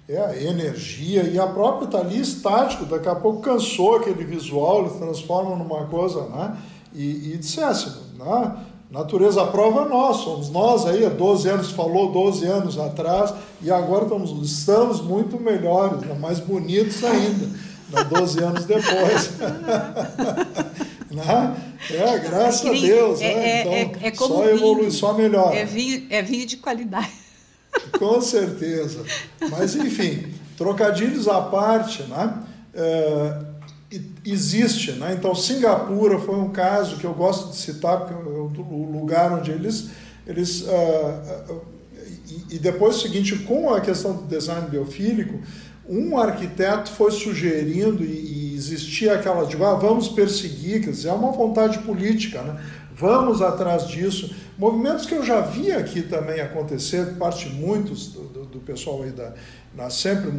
é 0.07 0.17
a 0.17 0.35
energia. 0.41 1.23
E 1.23 1.39
a 1.39 1.45
própria 1.45 1.85
está 1.85 1.99
ali 1.99 2.19
estático 2.19 2.85
daqui 2.85 3.07
a 3.07 3.15
pouco 3.15 3.41
cansou 3.41 3.97
aquele 3.97 4.23
visual 4.23 4.81
ele 4.85 4.99
transforma 4.99 5.55
numa 5.55 5.85
coisa 5.85 6.21
né? 6.27 6.57
E, 6.93 7.33
e 7.33 7.37
dissesse 7.37 7.89
né? 8.17 8.57
Natureza 8.91 9.45
prova 9.47 9.85
nós 9.85 10.17
somos 10.17 10.49
nós 10.51 10.85
aí 10.85 11.03
há 11.05 11.09
12 11.09 11.49
anos 11.49 11.71
falou 11.71 12.11
12 12.11 12.45
anos 12.45 12.77
atrás 12.77 13.33
e 13.61 13.71
agora 13.71 14.03
estamos 14.03 14.31
estamos 14.51 15.01
muito 15.01 15.39
melhores 15.39 16.01
né? 16.01 16.15
mais 16.19 16.39
bonitos 16.39 17.03
ainda 17.03 17.45
né? 17.91 18.03
12 18.09 18.43
anos 18.43 18.65
depois 18.65 19.31
Né? 21.19 21.55
É, 21.89 22.19
graças 22.19 22.65
é 22.65 22.69
a 22.69 22.71
Deus. 22.71 23.21
É, 23.21 23.33
né? 23.33 23.61
então, 23.61 23.73
é, 23.73 24.07
é 24.07 24.13
só 24.13 24.27
vinho, 24.27 24.49
evolui, 24.49 24.91
só 24.91 25.13
melhora. 25.13 25.55
É 25.55 25.65
vinho, 25.65 26.05
é 26.09 26.21
vinho 26.21 26.45
de 26.45 26.57
qualidade. 26.57 27.09
Com 27.97 28.21
certeza. 28.21 29.03
Mas, 29.49 29.75
enfim, 29.75 30.31
trocadilhos 30.55 31.27
à 31.27 31.41
parte, 31.41 32.03
né? 32.03 32.43
É, 32.75 33.39
existe, 34.23 34.91
né? 34.93 35.15
Então, 35.17 35.33
Singapura 35.33 36.19
foi 36.19 36.35
um 36.35 36.49
caso 36.49 36.97
que 36.97 37.05
eu 37.05 37.13
gosto 37.13 37.49
de 37.49 37.57
citar, 37.57 37.99
porque 37.99 38.13
é 38.13 38.17
o 38.17 38.91
lugar 38.91 39.31
onde 39.33 39.51
eles. 39.51 39.89
eles 40.27 40.61
uh, 40.61 41.51
uh, 41.51 41.61
e, 42.27 42.55
e 42.55 42.59
depois 42.59 42.97
o 42.97 43.01
seguinte, 43.01 43.35
com 43.39 43.73
a 43.73 43.81
questão 43.81 44.13
do 44.13 44.23
design 44.23 44.69
biofílico, 44.69 45.39
um 45.89 46.19
arquiteto 46.19 46.91
foi 46.91 47.09
sugerindo 47.09 48.03
e, 48.03 48.51
e 48.51 48.55
existia 48.55 49.15
aquela 49.15 49.45
de 49.45 49.55
ah, 49.63 49.73
vamos 49.73 50.07
perseguir, 50.07 50.83
quer 50.83 50.91
dizer, 50.91 51.09
é 51.09 51.13
uma 51.13 51.31
vontade 51.31 51.79
política, 51.79 52.43
né? 52.43 52.61
vamos 52.93 53.41
atrás 53.41 53.87
disso. 53.87 54.35
Movimentos 54.55 55.07
que 55.07 55.15
eu 55.15 55.25
já 55.25 55.41
vi 55.41 55.71
aqui 55.71 56.03
também 56.03 56.41
acontecer, 56.41 57.15
parte 57.17 57.49
muitos 57.49 58.09
do, 58.09 58.21
do, 58.27 58.45
do 58.45 58.59
pessoal 58.59 59.01
aí 59.01 59.11
da, 59.11 59.33
da 59.73 59.89
sempre 59.89 60.31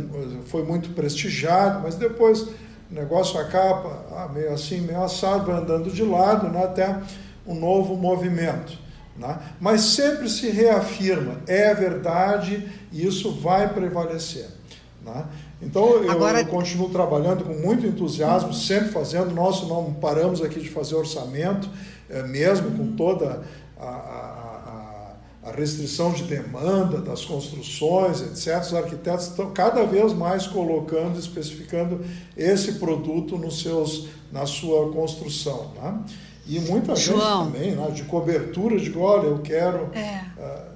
foi 0.45 0.63
muito 0.63 0.91
prestigiado, 0.91 1.81
mas 1.83 1.97
depois 1.97 2.43
o 2.43 2.95
negócio 2.95 3.41
acaba 3.41 4.07
ah, 4.13 4.29
meio 4.33 4.53
assim, 4.53 4.81
meio 4.83 5.03
assado, 5.03 5.47
vai 5.47 5.61
andando 5.61 5.91
de 5.91 6.05
lado 6.05 6.49
né, 6.49 6.63
até 6.63 6.97
um 7.45 7.55
novo 7.55 7.97
movimento. 7.97 8.79
Né? 9.17 9.37
Mas 9.59 9.81
sempre 9.81 10.29
se 10.29 10.49
reafirma, 10.49 11.41
é 11.49 11.75
verdade 11.75 12.69
e 12.93 13.05
isso 13.05 13.33
vai 13.33 13.73
prevalecer. 13.73 14.60
Né? 15.05 15.25
Então 15.63 16.03
eu, 16.03 16.11
Agora... 16.11 16.41
eu, 16.41 16.47
continuo 16.47 16.91
trabalhando 16.91 17.45
com 17.45 17.55
muito 17.55 17.87
entusiasmo, 17.87 18.53
sempre 18.53 18.91
fazendo. 18.91 19.35
Nós 19.35 19.67
não 19.67 19.95
paramos 19.95 20.43
aqui 20.43 20.61
de 20.61 20.69
fazer 20.69 20.95
orçamento, 20.95 21.69
é, 22.09 22.23
mesmo 22.23 22.71
com 22.77 22.95
toda 22.97 23.43
a, 23.79 23.87
a, 23.87 25.51
a 25.51 25.53
restrição 25.53 26.13
de 26.13 26.25
demanda 26.25 27.01
das 27.01 27.25
construções, 27.25 28.21
etc., 28.21 28.61
os 28.61 28.75
arquitetos 28.75 29.29
estão 29.29 29.51
cada 29.53 29.85
vez 29.85 30.13
mais 30.13 30.47
colocando, 30.47 31.19
especificando 31.19 32.05
esse 32.37 32.73
produto 32.73 33.39
nos 33.39 33.63
seus, 33.63 34.09
na 34.31 34.45
sua 34.45 34.93
construção. 34.93 35.73
Né? 35.81 36.05
E 36.47 36.59
muita 36.61 36.95
João, 36.97 37.45
gente 37.45 37.53
também, 37.53 37.77
né, 37.77 37.91
de 37.91 38.03
cobertura, 38.05 38.77
de 38.77 38.97
olha, 38.97 39.29
eu 39.29 39.39
quero. 39.39 39.91
É. 39.95 40.25
Uh, 40.37 40.73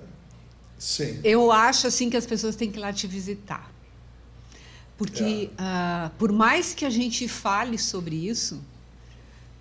sim. 0.78 1.20
Eu 1.24 1.50
acho 1.50 1.86
assim 1.86 2.08
que 2.08 2.16
as 2.16 2.24
pessoas 2.24 2.56
têm 2.56 2.70
que 2.70 2.78
ir 2.78 2.80
lá 2.80 2.92
te 2.92 3.06
visitar. 3.06 3.73
Porque, 4.96 5.50
é. 5.58 6.06
uh, 6.06 6.10
por 6.18 6.30
mais 6.30 6.72
que 6.72 6.84
a 6.84 6.90
gente 6.90 7.26
fale 7.26 7.78
sobre 7.78 8.14
isso, 8.14 8.62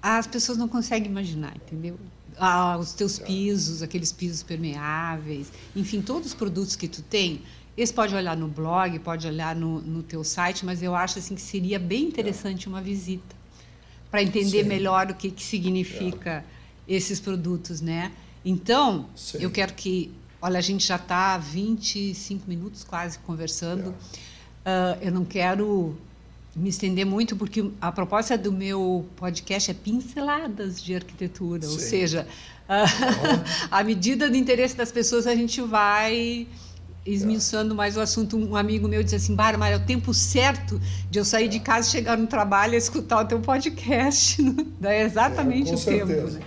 as 0.02 0.28
pessoas 0.28 0.58
não 0.58 0.68
conseguem 0.68 1.10
imaginar, 1.10 1.56
entendeu? 1.56 1.98
ah, 2.38 2.78
os 2.78 2.94
teus 2.94 3.20
pisos, 3.20 3.82
aqueles 3.82 4.12
pisos 4.12 4.44
permeáveis, 4.44 5.52
enfim, 5.76 6.02
todos 6.02 6.30
os 6.30 6.34
produtos 6.34 6.76
que 6.76 6.88
tu 6.88 7.02
tem. 7.02 7.42
Esse 7.76 7.94
pode 7.94 8.14
olhar 8.14 8.38
no 8.38 8.48
blog, 8.48 9.00
pode 9.00 9.26
olhar 9.26 9.56
no, 9.56 9.82
no 9.82 10.04
teu 10.04 10.24
site, 10.24 10.66
mas 10.66 10.84
eu 10.84 10.96
acho 10.96 11.20
assim 11.20 11.34
que 11.34 11.42
seria 11.42 11.80
bem 11.80 12.04
interessante 12.04 12.68
uma 12.68 12.82
visita 12.82 13.36
para 14.12 14.22
entender 14.22 14.62
Sim. 14.62 14.70
melhor 14.70 15.10
o 15.10 15.16
que, 15.16 15.32
que 15.32 15.42
significa 15.42 16.46
é. 16.88 16.94
esses 16.94 17.20
produtos, 17.20 17.82
né? 17.82 18.12
Então, 18.46 19.10
Sim. 19.16 19.40
eu 19.40 19.50
quero 19.50 19.74
que, 19.74 20.12
olha, 20.40 20.60
a 20.60 20.62
gente 20.62 20.86
já 20.86 20.98
está 20.98 21.38
25 21.38 22.48
minutos 22.48 22.84
quase 22.84 23.18
conversando. 23.20 23.96
Uh, 24.66 24.98
eu 25.02 25.12
não 25.12 25.26
quero 25.26 25.96
me 26.56 26.70
estender 26.70 27.06
muito, 27.06 27.36
porque 27.36 27.72
a 27.82 27.92
proposta 27.92 28.38
do 28.38 28.52
meu 28.52 29.06
podcast 29.16 29.72
é 29.72 29.74
pinceladas 29.74 30.82
de 30.82 30.96
arquitetura, 30.96 31.64
Sim. 31.64 31.74
ou 31.74 31.80
seja, 31.80 32.28
à 33.72 33.84
medida 33.84 34.30
do 34.30 34.38
interesse 34.38 34.76
das 34.76 34.92
pessoas, 34.92 35.28
a 35.28 35.36
gente 35.36 35.62
vai 35.62 36.48
esmiuçando 37.06 37.76
mais 37.76 37.98
o 37.98 38.02
assunto. 38.02 38.38
Um 38.38 38.56
amigo 38.56 38.88
meu 38.88 39.04
disse 39.04 39.16
assim, 39.16 39.36
Bárbara, 39.36 39.76
é 39.76 39.78
o 39.78 39.86
tempo 39.86 40.14
certo 40.14 40.80
de 41.10 41.20
eu 41.20 41.26
sair 41.26 41.48
de 41.48 41.60
casa, 41.60 41.90
chegar 41.90 42.18
no 42.18 42.28
trabalho 42.28 42.76
e 42.76 42.78
escutar 42.78 43.22
o 43.22 43.26
teu 43.26 43.40
podcast. 43.40 44.42
é 44.84 45.04
exatamente 45.04 45.72
é, 45.72 45.74
o 45.74 45.78
certeza. 45.78 46.16
tempo. 46.16 46.32
Né? 46.32 46.42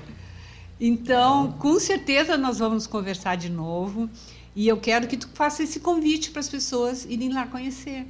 Então, 0.81 1.53
com 1.53 1.79
certeza 1.81 2.37
nós 2.37 2.59
vamos 2.59 2.87
conversar 2.87 3.37
de 3.37 3.51
novo. 3.51 4.09
E 4.57 4.67
eu 4.67 4.79
quero 4.79 5.07
que 5.07 5.19
tu 5.19 5.29
faça 5.35 5.63
esse 5.63 5.79
convite 5.81 6.31
para 6.31 6.41
as 6.41 6.49
pessoas 6.49 7.05
irem 7.05 7.31
lá 7.33 7.47
conhecer. 7.47 8.07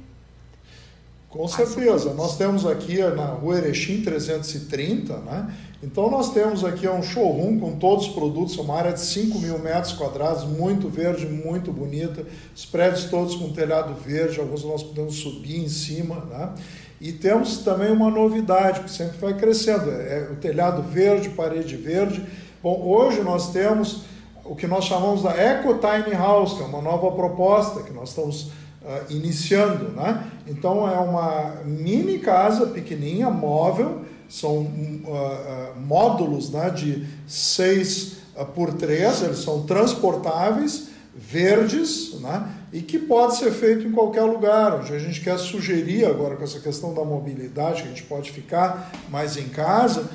Com 1.29 1.45
certeza. 1.45 2.13
Nós 2.13 2.37
temos 2.37 2.65
aqui 2.65 2.99
na 2.99 3.25
Rua 3.25 3.57
Erechim 3.57 4.01
330, 4.01 5.17
né? 5.17 5.53
Então 5.83 6.09
nós 6.09 6.33
temos 6.33 6.63
aqui 6.63 6.87
um 6.87 7.03
showroom 7.03 7.59
com 7.59 7.77
todos 7.77 8.07
os 8.07 8.13
produtos, 8.13 8.57
uma 8.57 8.75
área 8.77 8.93
de 8.93 9.01
5 9.01 9.37
mil 9.39 9.59
metros 9.59 9.91
quadrados, 9.93 10.45
muito 10.45 10.87
verde, 10.87 11.27
muito 11.27 11.71
bonita, 11.71 12.25
os 12.55 12.65
prédios 12.65 13.05
todos 13.05 13.35
com 13.35 13.51
telhado 13.51 13.93
verde, 13.93 14.39
alguns 14.39 14.63
nós 14.63 14.81
podemos 14.81 15.15
subir 15.15 15.57
em 15.57 15.69
cima, 15.69 16.25
né? 16.29 16.53
E 16.99 17.11
temos 17.11 17.59
também 17.59 17.91
uma 17.91 18.09
novidade 18.09 18.79
que 18.79 18.89
sempre 18.89 19.17
vai 19.17 19.37
crescendo, 19.37 19.91
é 19.91 20.29
o 20.31 20.37
telhado 20.37 20.81
verde, 20.81 21.29
parede 21.29 21.75
verde. 21.75 22.25
Bom, 22.63 22.81
hoje 22.83 23.21
nós 23.21 23.51
temos 23.51 24.01
o 24.49 24.55
que 24.55 24.67
nós 24.67 24.85
chamamos 24.85 25.23
da 25.23 25.31
Eco 25.31 25.75
Tiny 25.75 26.15
House, 26.15 26.53
que 26.53 26.63
é 26.63 26.65
uma 26.65 26.81
nova 26.81 27.11
proposta 27.11 27.83
que 27.83 27.91
nós 27.91 28.09
estamos 28.09 28.43
uh, 28.81 29.11
iniciando, 29.11 29.89
né? 29.89 30.25
Então 30.47 30.89
é 30.89 30.97
uma 30.97 31.61
mini 31.65 32.19
casa 32.19 32.67
pequenininha, 32.67 33.29
móvel, 33.29 34.01
são 34.29 34.59
uh, 34.59 35.79
módulos 35.79 36.49
né, 36.49 36.69
de 36.69 37.05
6 37.27 38.17
por 38.53 38.73
3, 38.73 39.23
eles 39.23 39.39
são 39.39 39.63
transportáveis, 39.63 40.89
verdes, 41.15 42.13
né, 42.21 42.47
e 42.71 42.81
que 42.81 42.99
pode 42.99 43.37
ser 43.37 43.51
feito 43.51 43.87
em 43.87 43.91
qualquer 43.91 44.21
lugar. 44.21 44.75
Onde 44.75 44.93
a 44.93 44.99
gente 44.99 45.21
quer 45.21 45.37
sugerir 45.39 46.05
agora 46.05 46.35
com 46.35 46.43
essa 46.43 46.59
questão 46.59 46.93
da 46.93 47.03
mobilidade, 47.03 47.81
que 47.81 47.87
a 47.87 47.91
gente 47.91 48.03
pode 48.03 48.31
ficar 48.31 48.91
mais 49.09 49.35
em 49.37 49.47
casa, 49.49 50.07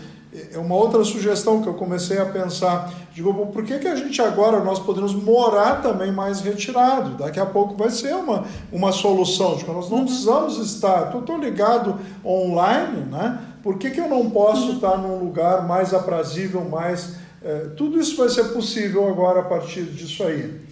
é 0.52 0.58
uma 0.58 0.74
outra 0.74 1.04
sugestão 1.04 1.60
que 1.60 1.68
eu 1.68 1.74
comecei 1.74 2.18
a 2.18 2.24
pensar. 2.24 2.92
Digo, 3.12 3.46
por 3.48 3.64
que, 3.64 3.78
que 3.78 3.86
a 3.86 3.94
gente 3.94 4.20
agora 4.22 4.64
nós 4.64 4.78
podemos 4.78 5.14
morar 5.14 5.82
também 5.82 6.10
mais 6.10 6.40
retirado? 6.40 7.18
Daqui 7.18 7.38
a 7.38 7.44
pouco 7.44 7.76
vai 7.76 7.90
ser 7.90 8.14
uma, 8.14 8.44
uma 8.72 8.92
solução. 8.92 9.56
Digo, 9.56 9.72
nós 9.72 9.90
não 9.90 9.98
uhum. 9.98 10.04
precisamos 10.06 10.56
estar. 10.58 11.14
Estou 11.14 11.36
ligado 11.36 11.98
online, 12.24 13.04
né? 13.10 13.42
Por 13.62 13.76
que, 13.76 13.90
que 13.90 14.00
eu 14.00 14.08
não 14.08 14.30
posso 14.30 14.68
uhum. 14.68 14.74
estar 14.76 14.96
num 14.96 15.18
lugar 15.18 15.66
mais 15.66 15.92
aprazível, 15.92 16.64
mais. 16.64 17.16
É, 17.44 17.70
tudo 17.76 18.00
isso 18.00 18.16
vai 18.16 18.30
ser 18.30 18.44
possível 18.44 19.06
agora 19.08 19.40
a 19.40 19.44
partir 19.44 19.82
disso 19.82 20.22
aí. 20.22 20.62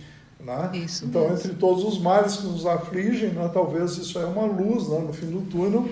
Né? 0.43 0.71
Então, 1.03 1.23
mesmo. 1.23 1.37
entre 1.37 1.53
todos 1.55 1.85
os 1.85 2.01
males 2.01 2.37
que 2.37 2.47
nos 2.47 2.65
afligem, 2.65 3.31
né, 3.31 3.51
talvez 3.53 3.99
isso 3.99 4.19
é 4.19 4.25
uma 4.25 4.47
luz 4.47 4.89
né, 4.89 4.99
no 4.99 5.13
fim 5.13 5.27
do 5.27 5.43
túnel 5.43 5.87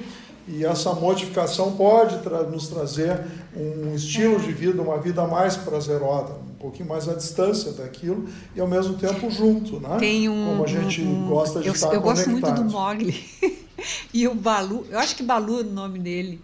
e 0.49 0.65
essa 0.65 0.93
modificação 0.95 1.77
pode 1.77 2.19
tra 2.19 2.43
nos 2.43 2.69
trazer 2.69 3.21
um 3.55 3.95
estilo 3.95 4.41
de 4.41 4.53
vida, 4.53 4.81
uma 4.81 4.99
vida 4.99 5.27
mais 5.27 5.57
prazerosa, 5.57 6.35
um 6.35 6.55
pouquinho 6.59 6.89
mais 6.89 7.09
à 7.09 7.15
distância 7.15 7.73
daquilo 7.73 8.27
e 8.57 8.61
ao 8.61 8.67
mesmo 8.67 8.95
tempo 8.95 9.31
junto, 9.31 9.79
né? 9.79 9.97
Tem 9.99 10.29
um, 10.29 10.47
Como 10.47 10.65
a 10.65 10.67
gente 10.67 11.03
um, 11.03 11.29
gosta 11.29 11.61
de 11.61 11.69
eu, 11.69 11.75
estar 11.75 11.93
Eu 11.93 12.01
gosto 12.01 12.31
muito 12.31 12.51
do 12.53 12.65
Mogli. 12.65 13.25
e 14.13 14.27
o 14.27 14.35
Balu, 14.35 14.87
eu 14.91 14.99
acho 14.99 15.15
que 15.15 15.23
Balu 15.23 15.59
é 15.59 15.63
o 15.63 15.65
nome 15.65 15.99
dele, 15.99 16.41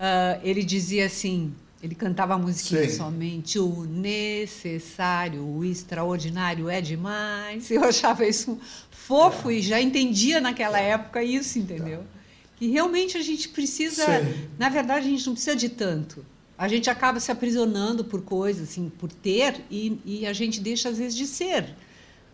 uh, 0.00 0.40
ele 0.42 0.64
dizia 0.64 1.06
assim, 1.06 1.52
ele 1.82 1.94
cantava 1.94 2.32
a 2.34 2.38
musiquinha 2.38 2.88
Sim. 2.88 2.96
somente 2.96 3.58
o 3.58 3.84
necessário, 3.84 5.44
o 5.46 5.62
extraordinário 5.62 6.70
é 6.70 6.80
demais. 6.80 7.70
Eu 7.70 7.84
achava 7.84 8.24
isso 8.24 8.58
fofo 8.90 9.50
é. 9.50 9.54
e 9.54 9.60
já 9.62 9.80
entendia 9.82 10.40
naquela 10.40 10.80
é. 10.80 10.90
época 10.90 11.22
isso, 11.22 11.58
entendeu? 11.58 12.00
É 12.00 12.23
que 12.64 12.70
realmente 12.70 13.18
a 13.18 13.22
gente 13.22 13.50
precisa, 13.50 14.06
Sim. 14.06 14.48
na 14.58 14.70
verdade 14.70 15.06
a 15.06 15.10
gente 15.10 15.26
não 15.26 15.34
precisa 15.34 15.54
de 15.54 15.68
tanto. 15.68 16.24
A 16.56 16.66
gente 16.66 16.88
acaba 16.88 17.20
se 17.20 17.30
aprisionando 17.30 18.04
por 18.04 18.22
coisas, 18.22 18.70
assim, 18.70 18.88
por 18.88 19.12
ter 19.12 19.60
e, 19.70 20.00
e 20.02 20.26
a 20.26 20.32
gente 20.32 20.60
deixa 20.60 20.88
às 20.88 20.96
vezes 20.96 21.14
de 21.14 21.26
ser, 21.26 21.74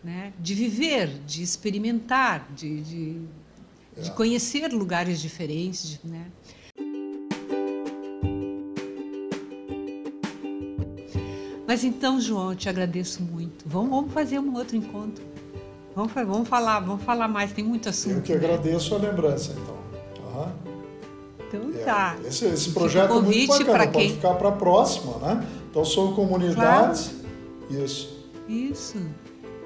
né? 0.01 0.31
De 0.39 0.55
viver, 0.55 1.09
de 1.27 1.43
experimentar, 1.43 2.47
de, 2.55 2.81
de, 2.81 3.21
é. 3.97 4.01
de 4.03 4.11
conhecer 4.11 4.71
lugares 4.71 5.19
diferentes, 5.19 5.99
né? 6.01 6.25
Mas 11.67 11.83
então, 11.83 12.21
João, 12.21 12.51
eu 12.51 12.55
te 12.55 12.69
agradeço 12.69 13.21
muito. 13.21 13.65
Vamos, 13.67 13.89
vamos 13.89 14.13
fazer 14.13 14.39
um 14.39 14.55
outro 14.55 14.77
encontro. 14.77 15.25
Vamos, 15.93 16.13
vamos 16.13 16.47
falar, 16.47 16.79
vamos 16.79 17.03
falar 17.03 17.27
mais. 17.27 17.51
Tem 17.51 17.65
muito 17.65 17.89
assunto. 17.89 18.15
Eu 18.15 18.21
que 18.21 18.31
né? 18.33 18.37
agradeço 18.37 18.95
a 18.95 18.97
lembrança, 18.97 19.51
então. 19.51 19.80
Então 21.81 21.93
é, 21.93 21.95
tá. 21.95 22.17
Esse, 22.25 22.45
esse 22.45 22.71
projeto 22.71 23.13
é 23.13 23.21
muito 23.21 23.47
bacana, 23.47 23.87
pode 23.87 23.91
quem... 23.91 24.13
ficar 24.13 24.33
para 24.35 24.49
a 24.49 24.53
próxima, 24.53 25.17
né? 25.17 25.47
Então 25.69 25.83
são 25.83 26.13
comunidades. 26.13 27.09
Claro. 27.09 27.83
Isso. 27.83 28.21
Isso. 28.47 28.97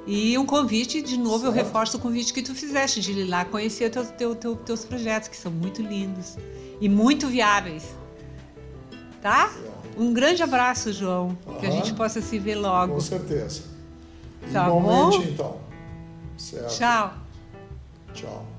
E 0.07 0.37
um 0.37 0.45
convite, 0.45 1.01
de 1.01 1.17
novo, 1.17 1.39
certo. 1.39 1.45
eu 1.45 1.51
reforço 1.51 1.97
o 1.97 1.99
convite 1.99 2.31
que 2.31 2.43
tu 2.43 2.53
fizeste 2.53 3.01
de 3.01 3.11
ir 3.11 3.25
lá 3.25 3.43
conhecer 3.43 3.89
teu, 3.89 4.05
teu, 4.05 4.35
teu, 4.35 4.55
teus 4.55 4.85
projetos, 4.85 5.27
que 5.27 5.35
são 5.35 5.51
muito 5.51 5.81
lindos 5.81 6.37
e 6.79 6.87
muito 6.87 7.27
viáveis. 7.27 7.83
Tá? 9.21 9.51
É. 9.65 9.99
Um 9.99 10.13
grande 10.13 10.43
abraço, 10.43 10.93
João. 10.93 11.35
Que 11.59 11.65
a 11.65 11.71
gente 11.71 11.93
possa 11.93 12.21
se 12.21 12.37
ver 12.37 12.55
logo. 12.55 12.93
Com 12.93 12.99
certeza. 12.99 13.63
Tá 14.53 14.67
Igualmente, 14.67 15.17
bom? 15.17 15.23
então. 15.23 15.57
Certo. 16.37 16.77
Tchau. 16.77 17.13
Tchau. 18.13 18.54